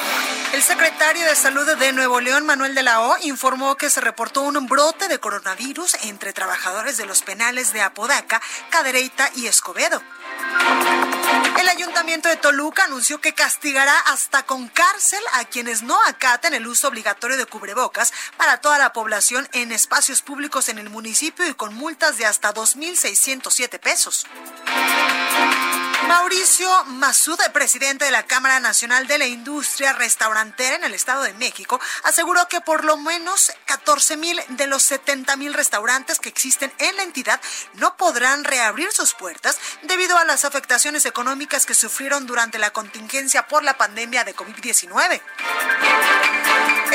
[0.53, 4.41] el secretario de Salud de Nuevo León, Manuel de la O, informó que se reportó
[4.41, 10.01] un brote de coronavirus entre trabajadores de los penales de Apodaca, Cadereyta y Escobedo.
[11.59, 16.65] El ayuntamiento de Toluca anunció que castigará hasta con cárcel a quienes no acaten el
[16.65, 21.53] uso obligatorio de cubrebocas para toda la población en espacios públicos en el municipio y
[21.53, 24.25] con multas de hasta 2.607 pesos.
[26.07, 31.33] Mauricio Masud, presidente de la Cámara Nacional de la Industria Restaurantera en el Estado de
[31.33, 36.71] México, aseguró que por lo menos 14 mil de los 70 mil restaurantes que existen
[36.77, 37.41] en la entidad
[37.73, 43.47] no podrán reabrir sus puertas debido a las afectaciones económicas que sufrieron durante la contingencia
[43.47, 45.21] por la pandemia de COVID-19.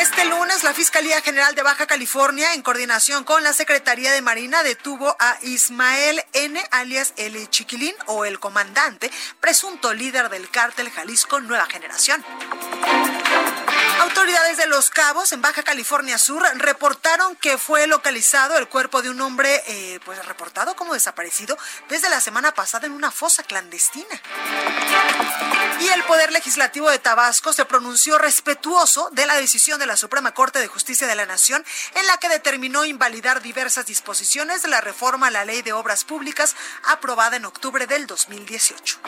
[0.02, 4.64] Este lunes, la Fiscalía General de Baja California, en coordinación con la Secretaría de Marina,
[4.64, 11.38] detuvo a Ismael N., alias El Chiquilín o el comandante, presunto líder del cártel Jalisco
[11.38, 12.24] Nueva Generación.
[14.02, 19.10] Autoridades de Los Cabos, en Baja California Sur, reportaron que fue localizado el cuerpo de
[19.10, 21.56] un hombre, eh, pues reportado como desaparecido
[21.88, 24.20] desde la semana pasada en una fosa clandestina.
[25.78, 30.34] Y el Poder Legislativo de Tabasco se pronunció respetuoso de la decisión de la Suprema
[30.34, 34.80] Corte de Justicia de la Nación en la que determinó invalidar diversas disposiciones de la
[34.80, 38.98] reforma a la Ley de Obras Públicas aprobada en octubre del 2018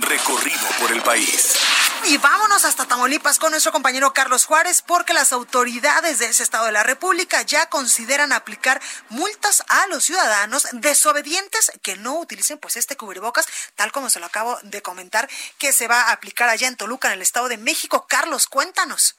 [0.00, 1.56] recorrido por el país.
[2.04, 6.66] Y vámonos hasta Tamaulipas con nuestro compañero Carlos Juárez, porque las autoridades de ese estado
[6.66, 12.76] de la República ya consideran aplicar multas a los ciudadanos desobedientes que no utilicen pues
[12.76, 16.68] este cubrebocas, tal como se lo acabo de comentar, que se va a aplicar allá
[16.68, 18.06] en Toluca, en el Estado de México.
[18.08, 19.18] Carlos, cuéntanos.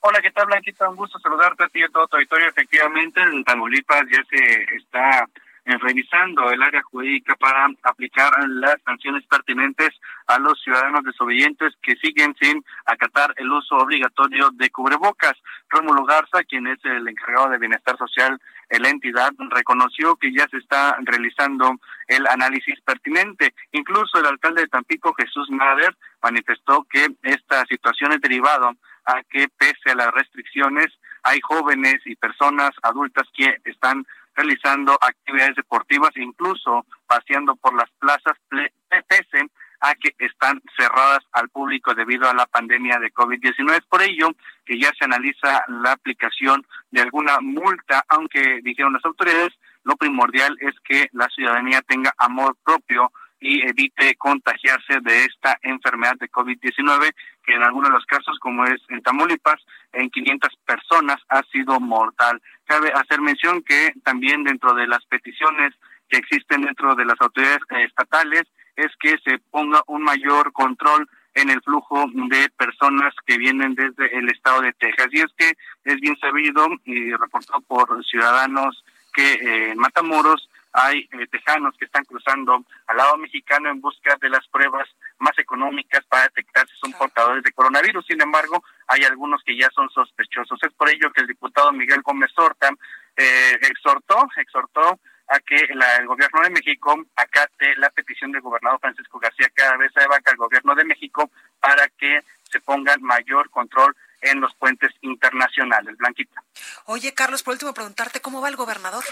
[0.00, 0.88] Hola, ¿qué tal, Blanquita?
[0.88, 2.48] Un gusto saludarte a ti y a todo tu auditorio.
[2.48, 5.28] Efectivamente, en Tamaulipas ya se está
[5.64, 9.90] revisando el área jurídica para aplicar las sanciones pertinentes
[10.26, 15.34] a los ciudadanos desobedientes que siguen sin acatar el uso obligatorio de cubrebocas.
[15.68, 20.46] Rómulo Garza, quien es el encargado de bienestar social en la entidad, reconoció que ya
[20.48, 21.76] se está realizando
[22.08, 23.54] el análisis pertinente.
[23.72, 28.72] Incluso el alcalde de Tampico, Jesús Mader, manifestó que esta situación es derivada
[29.04, 30.86] a que pese a las restricciones
[31.24, 38.36] hay jóvenes y personas adultas que están realizando actividades deportivas, incluso paseando por las plazas,
[38.48, 43.72] pese a que están cerradas al público debido a la pandemia de COVID-19.
[43.72, 44.30] Es por ello
[44.64, 50.56] que ya se analiza la aplicación de alguna multa, aunque dijeron las autoridades, lo primordial
[50.60, 53.10] es que la ciudadanía tenga amor propio
[53.42, 57.12] y evite contagiarse de esta enfermedad de COVID-19,
[57.44, 59.60] que en algunos de los casos, como es en Tamaulipas,
[59.92, 62.40] en 500 personas ha sido mortal.
[62.72, 65.74] Cabe hacer mención que también dentro de las peticiones
[66.08, 68.44] que existen dentro de las autoridades estatales
[68.76, 74.16] es que se ponga un mayor control en el flujo de personas que vienen desde
[74.16, 75.08] el estado de Texas.
[75.10, 75.52] Y es que
[75.84, 78.82] es bien sabido y reportado por ciudadanos
[79.12, 84.16] que eh, en Matamoros hay eh, tejanos que están cruzando al lado mexicano en busca
[84.20, 88.06] de las pruebas más económicas para detectar si son portadores de coronavirus.
[88.06, 90.58] Sin embargo, hay algunos que ya son sospechosos.
[90.62, 92.70] Es por ello que el diputado Miguel Gómez Horta
[93.16, 99.18] eh, exhortó, exhortó a que el gobierno de México acate la petición del gobernador Francisco
[99.18, 101.30] García Cabeza de Vaca al gobierno de México
[101.60, 105.96] para que se ponga mayor control en los puentes internacionales.
[105.96, 106.42] Blanquita.
[106.86, 109.04] Oye, Carlos, por último, preguntarte cómo va el gobernador.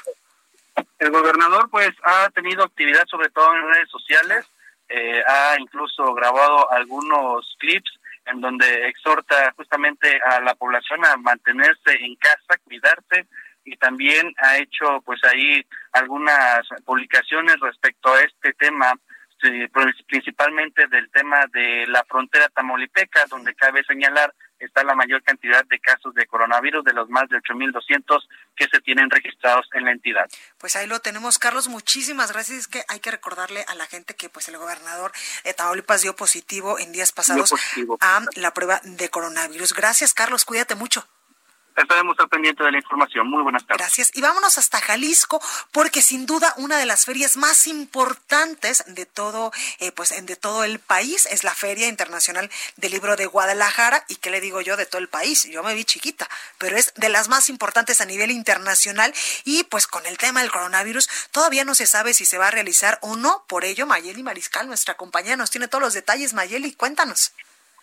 [0.98, 4.46] El gobernador pues ha tenido actividad sobre todo en redes sociales,
[4.88, 7.90] eh, ha incluso grabado algunos clips
[8.26, 13.26] en donde exhorta justamente a la población a mantenerse en casa, cuidarse,
[13.64, 18.94] y también ha hecho pues ahí algunas publicaciones respecto a este tema
[20.06, 25.78] principalmente del tema de la frontera tamaulipeca, donde cabe señalar está la mayor cantidad de
[25.80, 30.28] casos de coronavirus de los más de 8.200 que se tienen registrados en la entidad.
[30.58, 31.68] Pues ahí lo tenemos, Carlos.
[31.68, 32.58] Muchísimas gracias.
[32.58, 35.12] Es que hay que recordarle a la gente que pues el gobernador
[35.44, 37.54] de Tamaulipas dio positivo en días pasados
[38.00, 39.74] a la prueba de coronavirus.
[39.74, 40.44] Gracias, Carlos.
[40.44, 41.06] Cuídate mucho.
[41.76, 43.28] Estaremos al pendiente de la información.
[43.28, 43.78] Muy buenas tardes.
[43.78, 44.10] Gracias.
[44.14, 45.40] Y vámonos hasta Jalisco,
[45.72, 50.64] porque sin duda una de las ferias más importantes de todo, eh, pues de todo
[50.64, 54.04] el país es la Feria Internacional del Libro de Guadalajara.
[54.08, 55.44] ¿Y qué le digo yo de todo el país?
[55.44, 56.28] Yo me vi chiquita,
[56.58, 59.14] pero es de las más importantes a nivel internacional.
[59.44, 62.50] Y pues con el tema del coronavirus, todavía no se sabe si se va a
[62.50, 63.44] realizar o no.
[63.46, 66.34] Por ello, Mayeli Mariscal, nuestra compañera, nos tiene todos los detalles.
[66.34, 67.32] Mayeli, cuéntanos.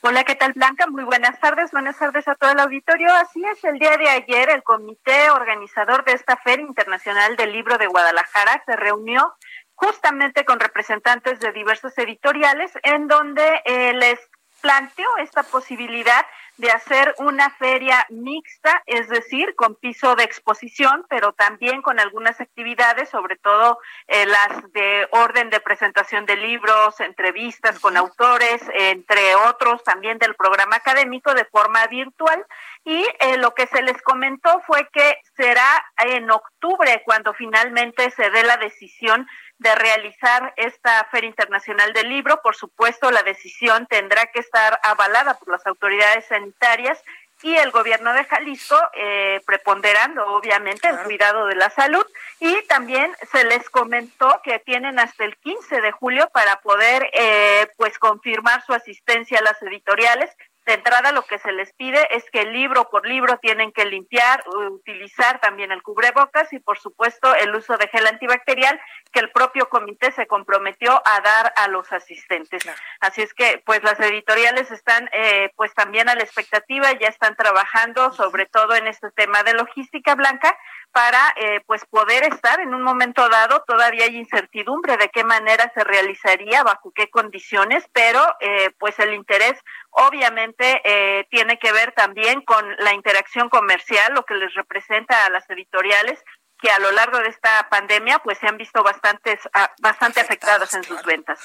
[0.02, 0.86] Hola, ¿qué tal Blanca?
[0.86, 3.12] Muy buenas tardes, buenas tardes a todo el auditorio.
[3.16, 7.80] Así es, el día de ayer el comité organizador de esta Feria Internacional del Libro
[7.80, 9.34] de Guadalajara se reunió
[9.74, 14.20] justamente con representantes de diversos editoriales en donde eh, les
[14.68, 16.26] planteó esta posibilidad
[16.58, 22.42] de hacer una feria mixta, es decir, con piso de exposición, pero también con algunas
[22.42, 29.36] actividades, sobre todo eh, las de orden de presentación de libros, entrevistas con autores, entre
[29.36, 32.46] otros también del programa académico de forma virtual.
[32.84, 38.30] Y eh, lo que se les comentó fue que será en octubre cuando finalmente se
[38.32, 39.28] dé la decisión
[39.60, 42.42] de realizar esta Feria Internacional del Libro.
[42.42, 47.04] Por supuesto, la decisión tendrá que estar avalada por las autoridades sanitarias
[47.44, 52.06] y el gobierno de Jalisco, eh, preponderando obviamente el cuidado de la salud.
[52.40, 57.68] Y también se les comentó que tienen hasta el 15 de julio para poder eh,
[57.78, 60.32] pues confirmar su asistencia a las editoriales
[60.68, 64.44] de entrada lo que se les pide es que libro por libro tienen que limpiar,
[64.70, 68.80] utilizar también el cubrebocas y por supuesto el uso de gel antibacterial
[69.14, 72.68] que el propio comité se comprometió a dar a los asistentes.
[73.00, 77.38] Así es que pues las editoriales están eh, pues también a la expectativa, ya están
[77.38, 80.58] trabajando sobre todo en este tema de logística blanca
[80.98, 85.72] para eh, pues poder estar en un momento dado todavía hay incertidumbre de qué manera
[85.76, 89.60] se realizaría bajo qué condiciones pero eh, pues el interés
[89.92, 95.30] obviamente eh, tiene que ver también con la interacción comercial lo que les representa a
[95.30, 96.18] las editoriales
[96.60, 100.74] que a lo largo de esta pandemia pues se han visto bastantes ah, bastante afectadas,
[100.74, 101.40] en sus ventas.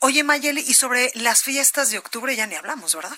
[0.00, 3.16] Oye Mayeli, y sobre las fiestas de octubre ya ni hablamos, ¿verdad?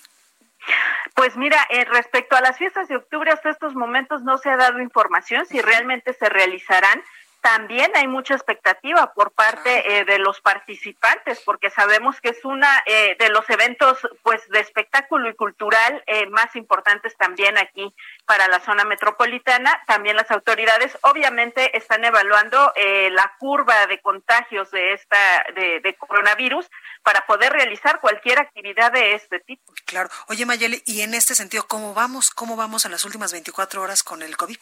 [1.17, 4.57] Pues mira, eh, respecto a las fiestas de octubre, hasta estos momentos no se ha
[4.59, 7.03] dado información si realmente se realizarán.
[7.47, 12.83] También hay mucha expectativa por parte eh, de los participantes, porque sabemos que es una
[12.87, 18.59] eh, de los eventos, pues, de espectáculo y cultural más importantes también aquí para la
[18.59, 19.81] zona metropolitana.
[19.87, 22.73] También las autoridades, obviamente, están evaluando
[23.13, 26.69] la curva de contagios de esta de, de coronavirus
[27.05, 29.73] para poder realizar cualquier actividad de este tipo.
[29.85, 30.09] Claro.
[30.27, 32.31] Oye, Mayeli, y en este sentido, ¿cómo vamos?
[32.31, 34.59] ¿Cómo vamos en las últimas 24 horas con el COVID?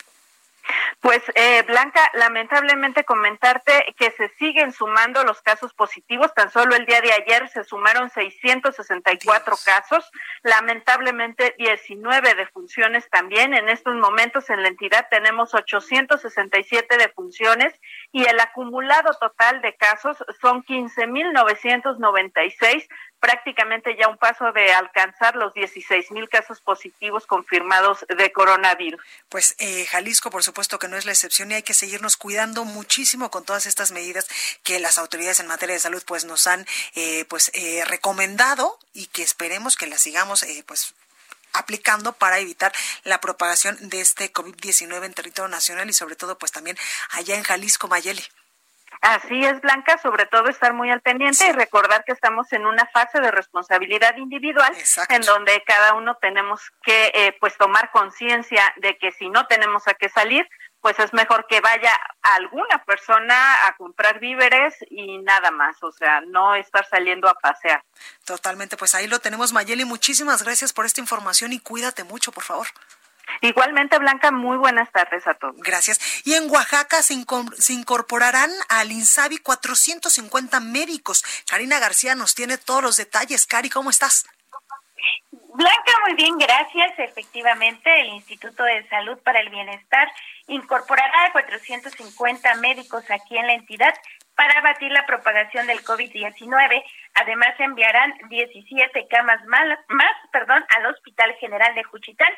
[1.01, 6.33] Pues eh, Blanca, lamentablemente comentarte que se siguen sumando los casos positivos.
[6.35, 10.11] Tan solo el día de ayer se sumaron 664 casos,
[10.43, 13.55] lamentablemente 19 defunciones también.
[13.55, 17.75] En estos momentos en la entidad tenemos 867 defunciones
[18.15, 22.87] y el acumulado total de casos son 15.996
[23.19, 29.03] prácticamente ya un paso de alcanzar los 16 mil casos positivos confirmados de coronavirus.
[29.31, 32.65] Pues eh, Jalisco, por supuesto que no es la excepción y hay que seguirnos cuidando
[32.65, 34.29] muchísimo con todas estas medidas
[34.63, 39.07] que las autoridades en materia de salud pues nos han eh, pues eh, recomendado y
[39.07, 40.95] que esperemos que las sigamos pues
[41.55, 42.73] aplicando para evitar
[43.05, 46.77] la propagación de este COVID-19 en territorio nacional y sobre todo pues también
[47.11, 48.23] allá en Jalisco, Mayeli.
[49.01, 52.87] Así es, Blanca, sobre todo estar muy al pendiente y recordar que estamos en una
[52.87, 54.75] fase de responsabilidad individual
[55.11, 59.87] en donde cada uno tenemos que eh, pues tomar conciencia de que si no tenemos
[59.89, 60.49] a qué salir,
[60.85, 66.21] pues es mejor que vaya alguna persona a comprar víveres y nada más, o sea,
[66.21, 67.83] no estar saliendo a pasear.
[68.27, 72.45] Totalmente, pues ahí lo tenemos, Mayeli, muchísimas gracias por esta información y cuídate mucho, por
[72.45, 72.67] favor.
[73.41, 75.57] Igualmente, Blanca, muy buenas tardes a todos.
[75.57, 75.99] Gracias.
[76.25, 77.15] Y en Oaxaca se,
[77.73, 81.25] incorporarán al INSABI 450 médicos.
[81.47, 83.47] Karina García nos tiene todos los detalles.
[83.47, 84.27] Cari, ¿cómo estás?
[85.55, 86.99] Blanca, muy bien, gracias.
[86.99, 90.11] Efectivamente, el Instituto de Salud para el Bienestar
[90.49, 93.95] incorporará a 450 médicos aquí en la entidad
[94.35, 96.83] para abatir la propagación del COVID-19
[97.15, 102.33] Además, enviarán 17 camas más, más perdón, al Hospital General de Juchitán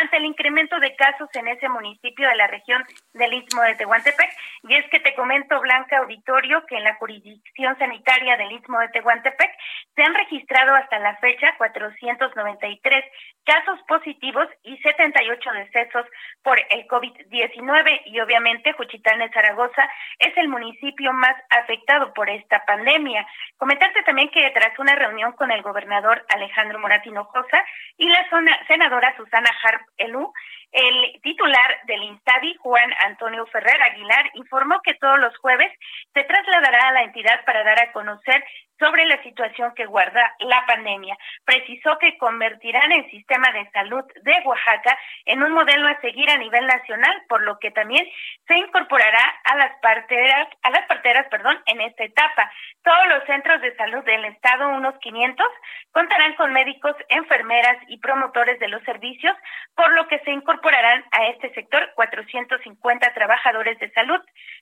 [0.00, 4.30] ante el incremento de casos en ese municipio de la región del Istmo de Tehuantepec.
[4.62, 8.88] Y es que te comento, Blanca Auditorio, que en la jurisdicción sanitaria del Istmo de
[8.88, 9.50] Tehuantepec
[9.94, 13.04] se han registrado hasta la fecha 493
[13.44, 16.06] casos positivos y 78 decesos
[16.42, 19.88] por el COVID-19 y obviamente Juchitán de Zaragoza
[20.18, 23.26] es el municipio más afectado por esta pandemia.
[23.56, 27.64] Comentarte también que tras una reunión con el gobernador Alejandro Moratino Josa
[27.96, 28.26] y la
[28.66, 30.32] senadora Susana Harp Elú,
[30.72, 35.70] el titular del INSABI, Juan Antonio Ferrer Aguilar, informó que todos los jueves
[36.14, 38.42] se trasladará a la entidad para dar a conocer
[38.82, 41.16] sobre la situación que guarda la pandemia.
[41.44, 46.36] Precisó que convertirán el sistema de salud de Oaxaca en un modelo a seguir a
[46.36, 48.04] nivel nacional, por lo que también
[48.48, 52.50] se incorporará a las parteras, a las parteras, perdón, en esta etapa.
[52.82, 55.46] Todos los centros de salud del estado, unos 500,
[55.92, 59.36] contarán con médicos, enfermeras y promotores de los servicios,
[59.76, 60.32] por lo que se
[60.70, 64.20] a este sector 450 trabajadores de salud.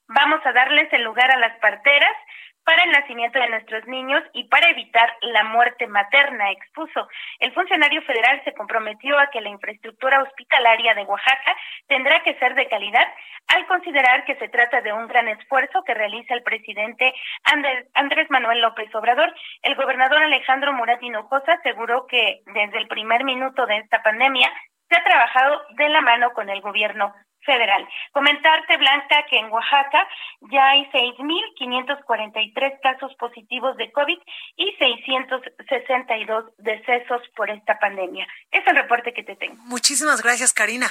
[0.09, 2.17] Vamos a darles el lugar a las parteras
[2.65, 7.09] para el nacimiento de nuestros niños y para evitar la muerte materna, expuso.
[7.39, 11.57] El funcionario federal se comprometió a que la infraestructura hospitalaria de Oaxaca
[11.89, 13.07] tendrá que ser de calidad
[13.49, 17.13] al considerar que se trata de un gran esfuerzo que realiza el presidente
[17.95, 19.35] Andrés Manuel López Obrador.
[19.63, 24.51] El gobernador Alejandro Murat Hinojosa aseguró que desde el primer minuto de esta pandemia
[24.91, 27.15] se ha trabajado de la mano con el gobierno
[27.45, 27.89] federal.
[28.13, 30.07] Comentarte, Blanca, que en Oaxaca
[30.53, 34.19] ya hay 6.543 casos positivos de COVID
[34.57, 38.27] y 662 decesos por esta pandemia.
[38.51, 39.57] Es el reporte que te tengo.
[39.65, 40.89] Muchísimas gracias, Karina.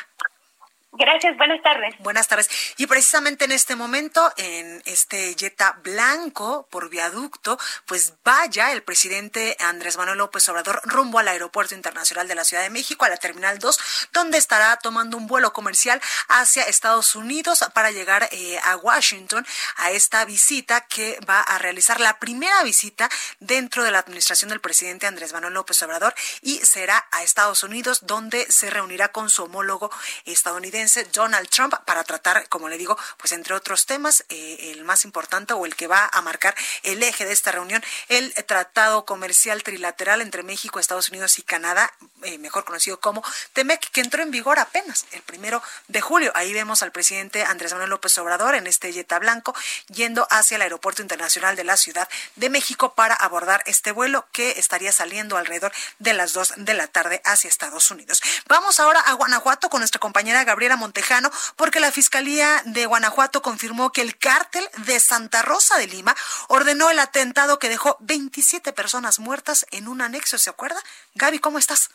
[0.92, 1.94] Gracias, buenas tardes.
[2.00, 2.50] Buenas tardes.
[2.78, 9.56] Y precisamente en este momento, en este Jetta Blanco por viaducto, pues vaya el presidente
[9.60, 13.18] Andrés Manuel López Obrador rumbo al Aeropuerto Internacional de la Ciudad de México, a la
[13.18, 18.76] Terminal 2, donde estará tomando un vuelo comercial hacia Estados Unidos para llegar eh, a
[18.78, 19.46] Washington
[19.78, 23.10] a esta visita que va a realizar la primera visita
[23.40, 28.08] dentro de la administración del presidente Andrés Manuel López Obrador y será a Estados Unidos,
[28.08, 29.92] donde se reunirá con su homólogo
[30.26, 30.79] estadounidense
[31.12, 35.54] Donald Trump para tratar, como le digo, pues entre otros temas, eh, el más importante
[35.54, 40.22] o el que va a marcar el eje de esta reunión, el tratado comercial trilateral
[40.22, 41.92] entre México, Estados Unidos y Canadá,
[42.24, 43.24] eh, mejor conocido como
[43.54, 46.32] TEMEC, que entró en vigor apenas el primero de julio.
[46.36, 49.56] Ahí vemos al presidente Andrés Manuel López Obrador en este yeta blanco
[49.88, 54.60] yendo hacia el Aeropuerto Internacional de la Ciudad de México para abordar este vuelo que
[54.60, 58.22] estaría saliendo alrededor de las dos de la tarde hacia Estados Unidos.
[58.48, 63.92] Vamos ahora a Guanajuato con nuestra compañera Gabriela Montejano, porque la Fiscalía de Guanajuato confirmó
[63.92, 66.16] que el cártel de Santa Rosa de Lima
[66.48, 70.82] ordenó el atentado que dejó 27 personas muertas en un anexo, ¿se acuerda?
[71.16, 71.90] Gaby, ¿cómo estás?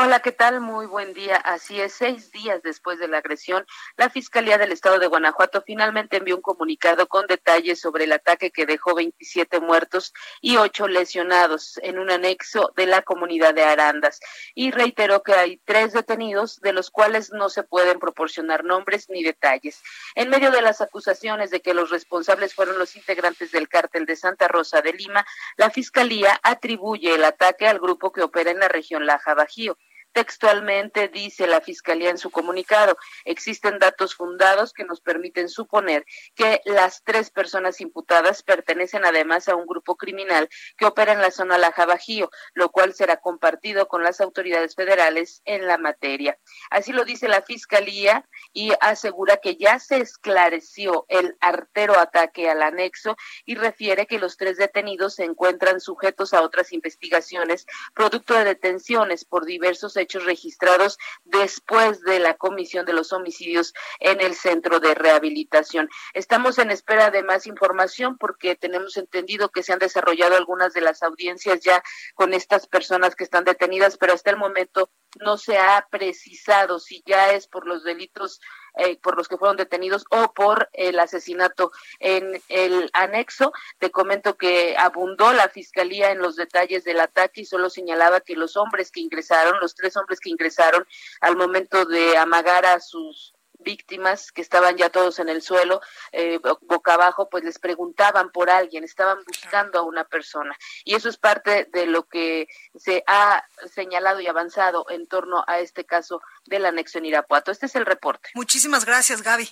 [0.00, 0.60] Hola, ¿qué tal?
[0.60, 1.38] Muy buen día.
[1.38, 6.18] Así es, seis días después de la agresión, la Fiscalía del Estado de Guanajuato finalmente
[6.18, 11.80] envió un comunicado con detalles sobre el ataque que dejó 27 muertos y ocho lesionados
[11.82, 14.20] en un anexo de la comunidad de Arandas.
[14.54, 19.24] Y reiteró que hay tres detenidos, de los cuales no se pueden proporcionar nombres ni
[19.24, 19.82] detalles.
[20.14, 24.14] En medio de las acusaciones de que los responsables fueron los integrantes del cártel de
[24.14, 25.26] Santa Rosa de Lima,
[25.56, 29.76] la Fiscalía atribuye el ataque al grupo que opera en la región Laja Bajío.
[30.18, 36.04] Textualmente dice la Fiscalía en su comunicado, existen datos fundados que nos permiten suponer
[36.34, 41.30] que las tres personas imputadas pertenecen además a un grupo criminal que opera en la
[41.30, 46.36] zona Laja Bajío, lo cual será compartido con las autoridades federales en la materia.
[46.68, 52.62] Así lo dice la Fiscalía y asegura que ya se esclareció el artero ataque al
[52.62, 58.42] anexo y refiere que los tres detenidos se encuentran sujetos a otras investigaciones producto de
[58.42, 64.80] detenciones por diversos hechos registrados después de la comisión de los homicidios en el centro
[64.80, 65.88] de rehabilitación.
[66.14, 70.80] Estamos en espera de más información porque tenemos entendido que se han desarrollado algunas de
[70.80, 71.82] las audiencias ya
[72.14, 74.90] con estas personas que están detenidas, pero hasta el momento
[75.20, 78.40] no se ha precisado si ya es por los delitos
[78.78, 83.52] eh, por los que fueron detenidos o por el asesinato en el anexo.
[83.78, 88.36] Te comento que abundó la fiscalía en los detalles del ataque y solo señalaba que
[88.36, 90.86] los hombres que ingresaron, los tres hombres que ingresaron
[91.20, 95.80] al momento de amagar a sus víctimas que estaban ya todos en el suelo,
[96.12, 100.56] eh, boca abajo, pues les preguntaban por alguien, estaban buscando a una persona.
[100.84, 105.60] Y eso es parte de lo que se ha señalado y avanzado en torno a
[105.60, 107.50] este caso del anexo en Irapuato.
[107.50, 108.30] Este es el reporte.
[108.34, 109.48] Muchísimas gracias, Gaby.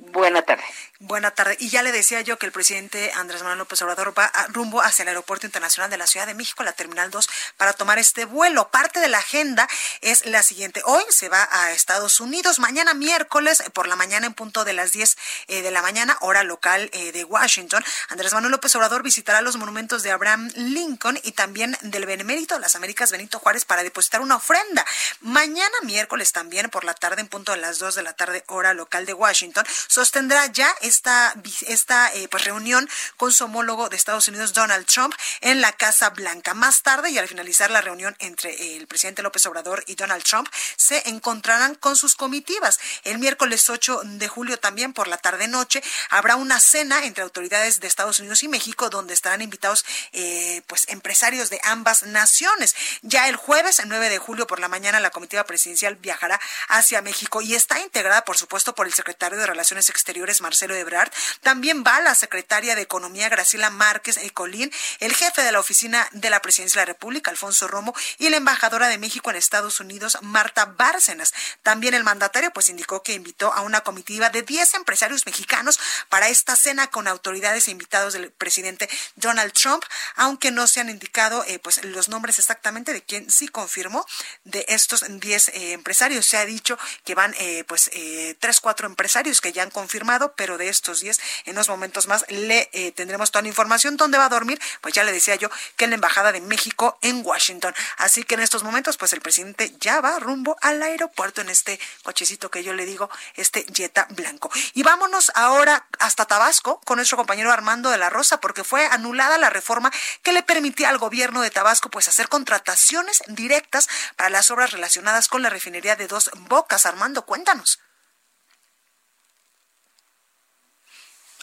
[0.00, 0.64] Buena tarde.
[0.98, 1.56] Buena tarde.
[1.60, 5.02] Y ya le decía yo que el presidente Andrés Manuel López Obrador va rumbo hacia
[5.02, 8.70] el Aeropuerto Internacional de la Ciudad de México, la Terminal 2, para tomar este vuelo.
[8.70, 9.68] Parte de la agenda
[10.00, 10.82] es la siguiente.
[10.84, 12.58] Hoy se va a Estados Unidos.
[12.58, 15.16] Mañana miércoles, por la mañana, en punto de las 10
[15.48, 19.56] eh, de la mañana, hora local eh, de Washington, Andrés Manuel López Obrador visitará los
[19.56, 24.22] monumentos de Abraham Lincoln y también del Benemérito de las Américas Benito Juárez para depositar
[24.22, 24.84] una ofrenda.
[25.20, 28.74] Mañana miércoles también, por la tarde, en punto de las 2 de la tarde, hora
[28.74, 31.34] local de Washington, sostendrá ya esta,
[31.66, 36.10] esta eh, pues, reunión con su homólogo de Estados Unidos, Donald Trump, en la Casa
[36.10, 36.54] Blanca.
[36.54, 40.48] Más tarde, y al finalizar la reunión entre el presidente López Obrador y Donald Trump,
[40.76, 42.78] se encontrarán con sus comitivas.
[43.02, 47.88] El miércoles 8 de julio, también por la tarde-noche, habrá una cena entre autoridades de
[47.88, 52.76] Estados Unidos y México, donde estarán invitados eh, pues empresarios de ambas naciones.
[53.02, 57.02] Ya el jueves, el 9 de julio por la mañana, la comitiva presidencial viajará hacia
[57.02, 61.10] México y está integrada, por supuesto, por el secretario de Relaciones Exteriores, Marcelo Ebrard.
[61.42, 66.30] También va la secretaria de Economía, Graciela Márquez Ecolín, el jefe de la oficina de
[66.30, 70.18] la Presidencia de la República, Alfonso Romo, y la embajadora de México en Estados Unidos,
[70.22, 71.32] Marta Bárcenas.
[71.62, 75.78] También el mandatario pues indicó que invitó a una comitiva de 10 empresarios mexicanos
[76.08, 79.84] para esta cena con autoridades e invitados del presidente Donald Trump,
[80.16, 84.06] aunque no se han indicado eh, pues los nombres exactamente de quién sí confirmó
[84.44, 86.26] de estos 10 eh, empresarios.
[86.26, 87.90] Se ha dicho que van eh, pues
[88.38, 92.24] tres, cuatro empresarios que ya han confirmado, pero de estos 10, en unos momentos más
[92.28, 93.96] le eh, tendremos toda la información.
[93.96, 94.60] ¿Dónde va a dormir?
[94.80, 97.74] Pues ya le decía yo que en la Embajada de México en Washington.
[97.96, 101.78] Así que en estos momentos, pues el presidente ya va rumbo al aeropuerto en este
[102.02, 104.50] cochecito que yo le digo, este Jetta blanco.
[104.74, 109.38] Y vámonos ahora hasta Tabasco con nuestro compañero Armando de la Rosa, porque fue anulada
[109.38, 109.90] la reforma
[110.22, 115.28] que le permitía al gobierno de Tabasco pues hacer contrataciones directas para las obras relacionadas
[115.28, 116.86] con la refinería de dos bocas.
[116.86, 117.80] Armando, cuéntanos.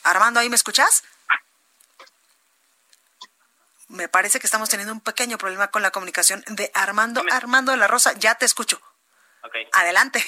[0.07, 1.03] Armando, ¿ahí me escuchas?
[3.89, 7.23] Me parece que estamos teniendo un pequeño problema con la comunicación de Armando.
[7.31, 8.81] Armando de la Rosa, ya te escucho.
[9.73, 10.25] Adelante.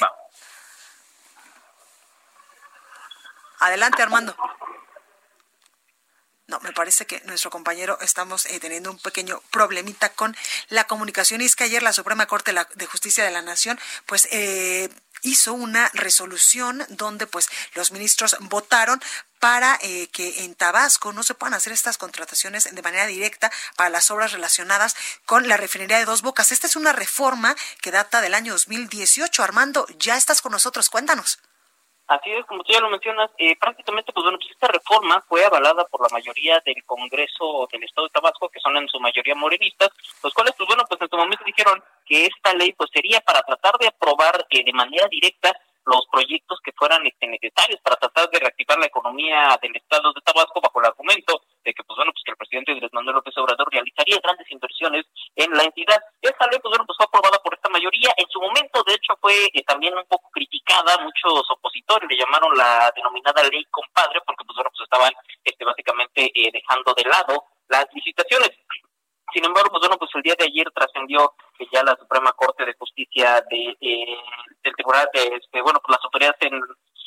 [3.60, 4.36] Adelante, Armando.
[6.48, 10.36] No, me parece que nuestro compañero estamos eh, teniendo un pequeño problemita con
[10.70, 11.42] la comunicación.
[11.42, 14.90] Y es que ayer la Suprema Corte de Justicia de la Nación, pues, eh,
[15.22, 19.02] hizo una resolución donde pues los ministros votaron
[19.40, 23.90] para eh, que en Tabasco no se puedan hacer estas contrataciones de manera directa para
[23.90, 26.52] las obras relacionadas con la refinería de Dos Bocas.
[26.52, 29.44] Esta es una reforma que data del año 2018.
[29.44, 31.40] Armando, ya estás con nosotros, cuéntanos.
[32.10, 35.46] Así es, como tú ya lo mencionas, eh, prácticamente, pues bueno, pues esta reforma fue
[35.46, 39.36] avalada por la mayoría del Congreso del Estado de Tabasco, que son en su mayoría
[39.36, 39.90] morenistas,
[40.24, 43.44] los cuales, pues bueno, pues en su momento dijeron que esta ley, pues sería para
[43.44, 45.56] tratar de aprobar eh, de manera directa
[45.90, 50.22] los proyectos que fueran este, necesarios para tratar de reactivar la economía del estado de
[50.22, 53.36] Tabasco bajo el argumento de que pues bueno pues que el presidente Andrés Manuel López
[53.38, 56.00] Obrador realizaría grandes inversiones en la entidad.
[56.22, 58.14] Esta ley pues bueno pues fue aprobada por esta mayoría.
[58.18, 62.56] En su momento de hecho fue eh, también un poco criticada, muchos opositores le llamaron
[62.56, 65.14] la denominada ley compadre porque pues bueno pues estaban
[65.44, 68.52] este básicamente eh, dejando de lado las licitaciones.
[69.34, 72.66] Sin embargo, pues bueno, pues el día de ayer trascendió que ya la Suprema Corte
[72.66, 74.18] de Justicia de eh,
[74.64, 76.60] del Tribunal de, este, bueno, pues las autoridades en,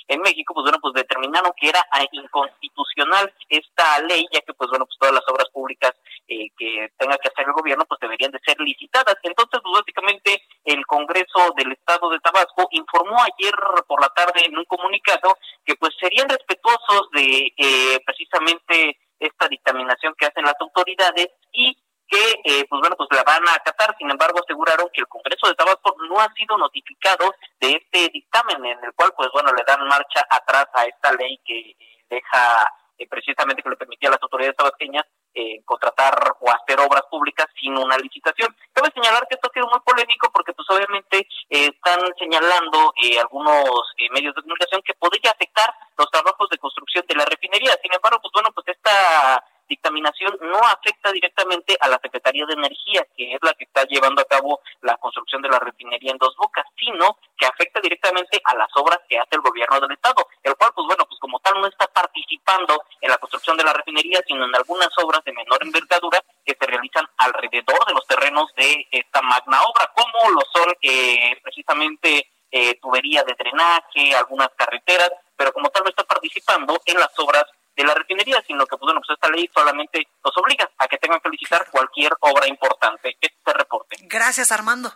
[0.09, 4.71] en México, pues bueno, pues determinaron que era ah, inconstitucional esta ley, ya que pues
[4.71, 5.93] bueno, pues todas las obras públicas
[6.29, 9.17] eh, que tenga que hacer el gobierno, pues deberían de ser licitadas.
[9.23, 13.55] Entonces, pues básicamente el Congreso del Estado de Tabasco informó ayer
[13.87, 20.15] por la tarde en un comunicado que pues serían respetuosos de eh, precisamente esta dictaminación
[20.19, 21.77] que hacen las autoridades y
[22.13, 23.97] que, eh, pues bueno, pues la van a acatar.
[23.97, 28.63] Sin embargo, aseguraron que el Congreso de Tabasco no ha sido notificado de este dictamen,
[28.65, 31.75] en el cual, pues bueno, le dan marcha atrás a esta ley que
[32.11, 37.05] deja eh, precisamente que le permitía a las autoridades tabasqueñas eh, contratar o hacer obras
[37.11, 38.55] públicas sin una licitación.
[38.75, 43.81] Cabe señalar que esto ha sido muy polémico porque pues obviamente están señalando algunos
[44.13, 47.73] medios de comunicación que podría afectar los trabajos de construcción de la refinería.
[47.81, 53.07] Sin embargo, pues bueno, pues esta dictaminación no afecta directamente a la Secretaría de Energía,
[53.17, 56.37] que es la que está llevando a cabo la construcción de la refinería en Dos
[56.37, 60.57] Bocas, sino que afecta directamente a las obras que hace el gobierno del Estado, el
[60.57, 64.21] cual, pues bueno, pues como tal no está participando en la construcción de la refinería,
[64.27, 68.87] sino en algunas obras de menor envergadura que se realizan alrededor de los terrenos de
[68.91, 75.53] esta magna obra, como lo son eh, precisamente eh, tubería de drenaje, algunas carreteras, pero
[75.53, 77.45] como tal no está participando en las obras
[77.77, 80.99] de la refinería, sino que pues, bueno, pues esta ley solamente los obliga a que
[80.99, 83.17] tengan que licitar cualquier obra importante.
[83.21, 83.97] Este reporte.
[84.03, 84.93] Gracias, Armando.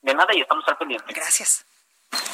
[0.00, 1.12] De nada y estamos al pendiente.
[1.12, 1.66] Gracias.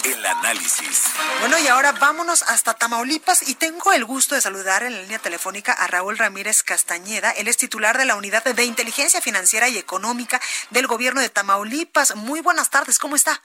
[0.04, 1.14] el análisis.
[1.40, 5.18] Bueno, y ahora vámonos hasta Tamaulipas y tengo el gusto de saludar en la línea
[5.18, 7.30] telefónica a Raúl Ramírez Castañeda.
[7.30, 10.40] Él es titular de la Unidad de Inteligencia Financiera y Económica
[10.70, 12.14] del Gobierno de Tamaulipas.
[12.16, 13.40] Muy buenas tardes, ¿cómo está?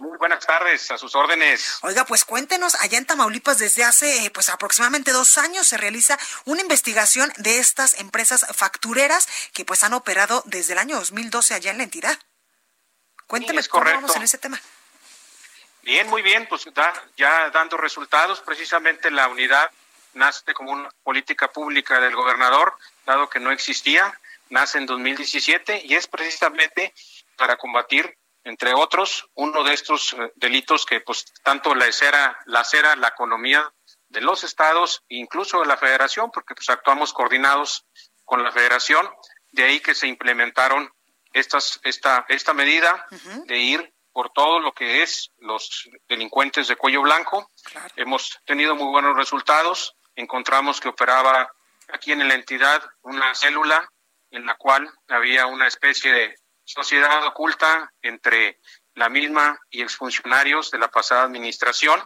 [0.00, 1.78] Muy buenas tardes, a sus órdenes.
[1.82, 6.62] Oiga, pues cuéntenos, allá en Tamaulipas desde hace pues aproximadamente dos años se realiza una
[6.62, 11.76] investigación de estas empresas factureras que pues han operado desde el año 2012 allá en
[11.76, 12.18] la entidad.
[13.26, 14.58] Cuénteme cómo vamos en ese tema.
[15.82, 16.66] Bien, muy bien, pues
[17.18, 19.70] ya dando resultados, precisamente la unidad
[20.14, 22.74] nace como una política pública del gobernador,
[23.04, 26.94] dado que no existía, nace en 2017 y es precisamente
[27.36, 32.60] para combatir entre otros, uno de estos eh, delitos que pues tanto la acera, la
[32.60, 33.70] acera la economía
[34.08, 37.86] de los estados incluso de la federación, porque pues actuamos coordinados
[38.24, 39.08] con la federación,
[39.52, 40.90] de ahí que se implementaron
[41.32, 43.06] estas, esta, esta medida
[43.46, 47.50] de ir por todo lo que es los delincuentes de cuello blanco.
[47.96, 49.96] Hemos tenido muy buenos resultados.
[50.16, 51.48] Encontramos que operaba
[51.88, 53.88] aquí en la entidad una célula
[54.30, 56.36] en la cual había una especie de
[56.70, 58.60] sociedad oculta entre
[58.94, 62.02] la misma y exfuncionarios de la pasada administración.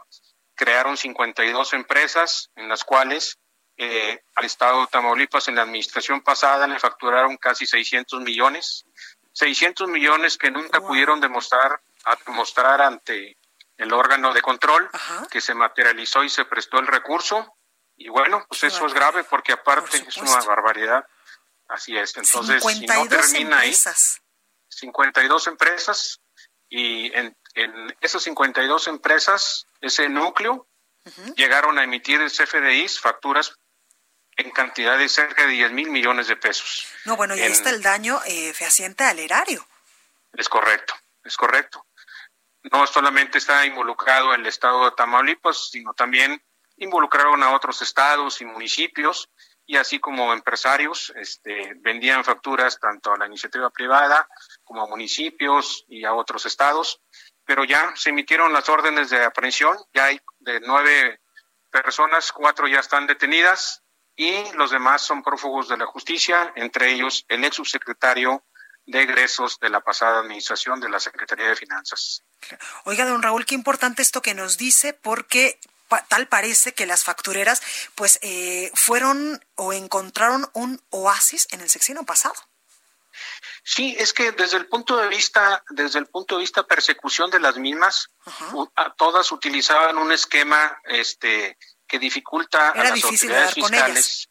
[0.54, 3.38] Crearon 52 empresas en las cuales
[3.76, 8.84] eh, al Estado de Tamaulipas en la administración pasada le facturaron casi 600 millones.
[9.32, 11.82] 600 millones que nunca pudieron demostrar,
[12.24, 13.36] demostrar ante
[13.76, 14.88] el órgano de control
[15.28, 17.56] que se materializó y se prestó el recurso.
[17.96, 21.04] Y bueno, pues eso es grave porque aparte es una barbaridad.
[21.66, 22.16] Así es.
[22.16, 24.20] Entonces, si no termina empresas.
[24.76, 26.20] 52 empresas
[26.68, 30.66] y en, en esas 52 empresas, ese núcleo,
[31.36, 33.54] llegaron a emitir CFDIs, facturas
[34.36, 36.86] en cantidad de cerca de 10 mil millones de pesos.
[37.04, 39.66] No, bueno, y ahí está el daño eh, fehaciente al erario.
[40.32, 41.86] Es correcto, es correcto.
[42.72, 46.42] No solamente está involucrado el estado de Tamaulipas, sino también
[46.78, 49.28] involucraron a otros estados y municipios
[49.66, 54.28] y así como empresarios este, vendían facturas tanto a la iniciativa privada
[54.62, 57.00] como a municipios y a otros estados,
[57.44, 61.20] pero ya se emitieron las órdenes de aprehensión, ya hay de nueve
[61.70, 63.82] personas, cuatro ya están detenidas
[64.16, 68.44] y los demás son prófugos de la justicia, entre ellos el ex subsecretario
[68.86, 72.22] de egresos de la pasada administración de la Secretaría de Finanzas.
[72.84, 75.58] Oiga, don Raúl, qué importante esto que nos dice, porque
[76.08, 77.62] tal parece que las factureras
[77.94, 82.34] pues eh, fueron o encontraron un oasis en el sexenio pasado.
[83.62, 87.40] Sí, es que desde el punto de vista, desde el punto de vista persecución de
[87.40, 88.10] las mismas,
[88.96, 91.56] todas utilizaban un esquema este
[91.86, 94.28] que dificulta a las autoridades fiscales.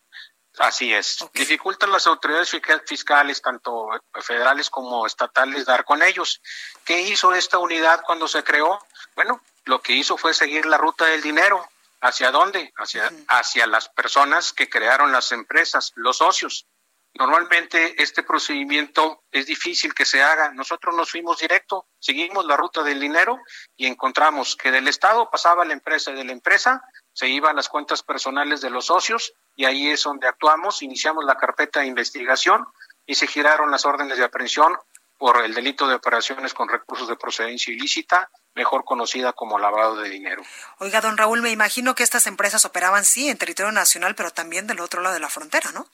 [0.60, 3.90] Así es, dificulta a las autoridades fiscales, tanto
[4.22, 6.42] federales como estatales, dar con ellos.
[6.86, 8.80] ¿Qué hizo esta unidad cuando se creó?
[9.16, 11.68] Bueno, lo que hizo fue seguir la ruta del dinero.
[12.02, 12.72] ¿Hacia dónde?
[12.78, 16.68] Hacia, hacia las personas que crearon las empresas, los socios.
[17.16, 20.52] Normalmente este procedimiento es difícil que se haga.
[20.52, 23.40] Nosotros nos fuimos directo, seguimos la ruta del dinero
[23.76, 26.84] y encontramos que del Estado pasaba la empresa y de la empresa
[27.14, 31.36] se iban las cuentas personales de los socios y ahí es donde actuamos, iniciamos la
[31.36, 32.66] carpeta de investigación
[33.06, 34.78] y se giraron las órdenes de aprehensión
[35.18, 40.10] por el delito de operaciones con recursos de procedencia ilícita, mejor conocida como lavado de
[40.10, 40.44] dinero.
[40.80, 44.68] Oiga, don Raúl, me imagino que estas empresas operaban sí en territorio nacional, pero también
[44.68, 45.88] del otro lado de la frontera, ¿no?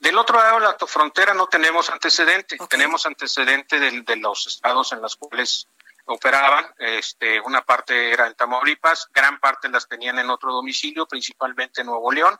[0.00, 4.92] Del otro lado de la frontera no tenemos antecedente, tenemos antecedente de, de, los estados
[4.92, 5.68] en los cuales
[6.04, 11.80] operaban, este, una parte era en Tamaulipas, gran parte las tenían en otro domicilio, principalmente
[11.80, 12.36] en Nuevo León.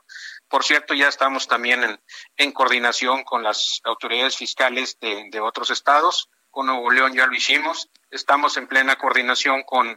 [0.48, 2.00] Por cierto, ya estamos también en,
[2.36, 6.28] en coordinación con las autoridades fiscales de, de otros estados.
[6.50, 7.88] Con Nuevo León ya lo hicimos.
[8.10, 9.96] Estamos en plena coordinación con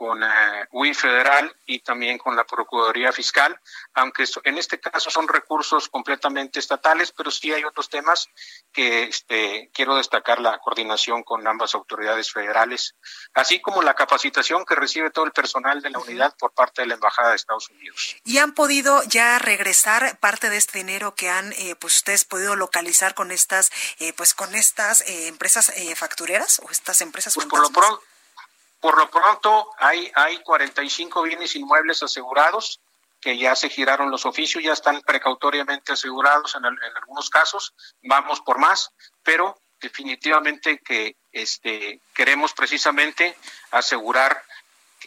[0.00, 3.60] con eh, UI Federal y también con la Procuraduría Fiscal,
[3.92, 8.30] aunque en este caso son recursos completamente estatales, pero sí hay otros temas
[8.72, 12.94] que este, quiero destacar la coordinación con ambas autoridades federales,
[13.34, 16.88] así como la capacitación que recibe todo el personal de la unidad por parte de
[16.88, 18.16] la Embajada de Estados Unidos.
[18.24, 22.56] ¿Y han podido ya regresar parte de este dinero que han eh, pues ustedes podido
[22.56, 27.46] localizar con estas eh, pues con estas eh, empresas eh, factureras o estas empresas pues
[27.46, 28.09] por lo pronto
[28.80, 32.80] por lo pronto hay, hay 45 bienes inmuebles asegurados
[33.20, 38.40] que ya se giraron los oficios, ya están precautoriamente asegurados en, en algunos casos, vamos
[38.40, 38.90] por más,
[39.22, 43.36] pero definitivamente que este queremos precisamente
[43.70, 44.42] asegurar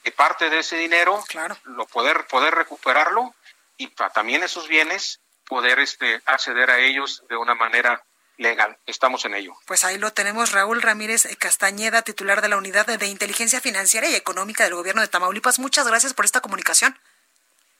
[0.04, 1.24] que parte de ese dinero
[1.64, 3.34] lo poder poder recuperarlo
[3.78, 8.04] y para también esos bienes poder este acceder a ellos de una manera
[8.38, 8.78] legal.
[8.86, 9.54] Estamos en ello.
[9.66, 14.16] Pues ahí lo tenemos, Raúl Ramírez Castañeda, titular de la Unidad de Inteligencia Financiera y
[14.16, 15.60] Económica del Gobierno de Tamaulipas.
[15.60, 16.98] Muchas gracias por esta comunicación.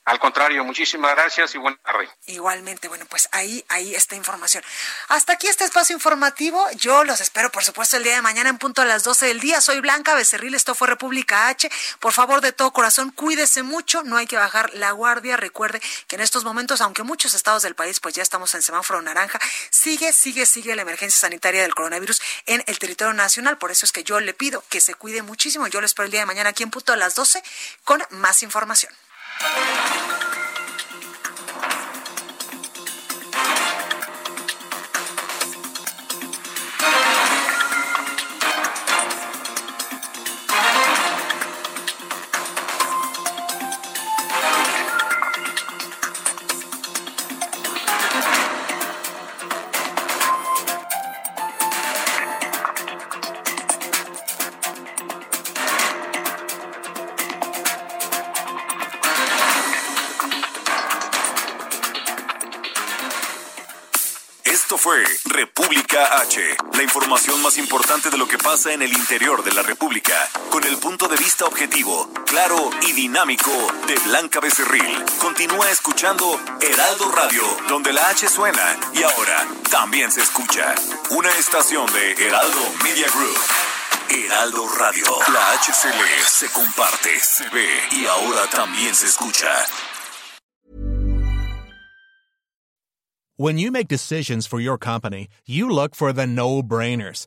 [0.06, 2.10] Al contrario, muchísimas gracias y buenas tardes.
[2.26, 4.62] Igualmente, bueno, pues ahí, ahí está información.
[5.08, 6.62] Hasta aquí este espacio informativo.
[6.72, 9.40] Yo los espero, por supuesto, el día de mañana en punto a las 12 del
[9.40, 9.62] día.
[9.62, 11.70] Soy Blanca Becerril, esto fue República H.
[12.00, 15.38] Por favor, de todo corazón, cuídese mucho, no hay que bajar la guardia.
[15.38, 19.00] Recuerde que en estos momentos, aunque muchos estados del país, pues ya estamos en semáforo
[19.00, 19.40] naranja,
[19.70, 23.56] sigue, sigue, sigue la emergencia sanitaria del coronavirus en el territorio nacional.
[23.56, 25.66] Por eso es que yo le pido que se cuide muchísimo.
[25.66, 27.42] Yo lo espero el día de mañana aquí en punto a las 12
[27.84, 28.92] con más información.
[29.40, 30.13] Thank you.
[68.66, 70.14] En el interior de la República,
[70.50, 73.50] con el punto de vista objetivo, claro y dinámico
[73.86, 75.04] de Blanca Becerril.
[75.18, 80.74] Continúa escuchando Heraldo Radio, donde la H suena y ahora también se escucha.
[81.10, 83.38] Una estación de Heraldo Media Group.
[84.08, 89.48] Heraldo Radio, la H se lee, se comparte, se ve y ahora también se escucha.
[93.36, 97.26] When you make decisions for your company, you look for the no-brainers.